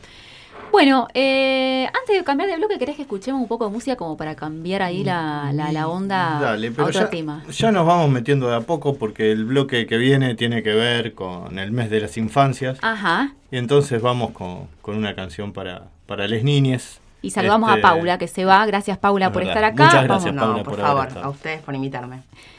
Bueno, 0.73 1.09
eh, 1.15 1.87
antes 1.87 2.17
de 2.17 2.25
cambiar 2.25 2.49
de 2.49 2.57
bloque, 2.57 2.79
¿querés 2.79 2.97
que 2.97 3.03
escuchemos 3.03 3.41
un 3.41 3.49
poco 3.49 3.67
de 3.67 3.73
música 3.73 3.97
como 3.97 4.17
para 4.17 4.37
cambiar 4.37 4.83
ahí 4.83 5.03
la, 5.03 5.53
la, 5.53 5.89
onda 5.89 6.39
Dale, 6.41 6.71
pero 6.71 6.91
ya, 6.91 7.11
Ya 7.51 7.73
nos 7.73 7.87
vamos 7.87 8.11
metiendo 8.11 8.49
de 8.49 8.57
a 8.57 8.61
poco 8.61 8.95
porque 8.95 9.33
el 9.33 9.45
bloque 9.45 9.87
que 9.87 9.97
viene 9.97 10.35
tiene 10.35 10.63
que 10.63 10.75
ver 10.75 11.15
con 11.15 11.59
el 11.59 11.73
mes 11.73 11.91
de 11.91 12.01
las 12.01 12.17
infancias. 12.17 12.79
Ajá. 12.83 13.35
Y 13.51 13.57
entonces 13.57 14.01
vamos 14.01 14.31
con, 14.31 14.69
con 14.81 14.97
una 14.97 15.15
canción 15.15 15.53
para, 15.53 15.89
para 16.07 16.29
las 16.29 16.43
niñas. 16.45 17.01
Y 17.23 17.31
saludamos 17.31 17.69
a 17.69 17.75
este, 17.75 17.83
Paula, 17.83 18.19
que 18.19 18.29
se 18.29 18.45
va. 18.45 18.65
Gracias, 18.65 18.97
Paula, 18.97 19.33
por 19.33 19.43
estar 19.43 19.63
acá. 19.65 19.85
Muchas 19.87 20.05
gracias, 20.05 20.35
Paula, 20.35 20.63
por, 20.63 20.79
favor, 20.79 21.09
a 21.23 21.29
ustedes 21.29 21.61
por 21.61 21.75
invitarme. 21.75 22.23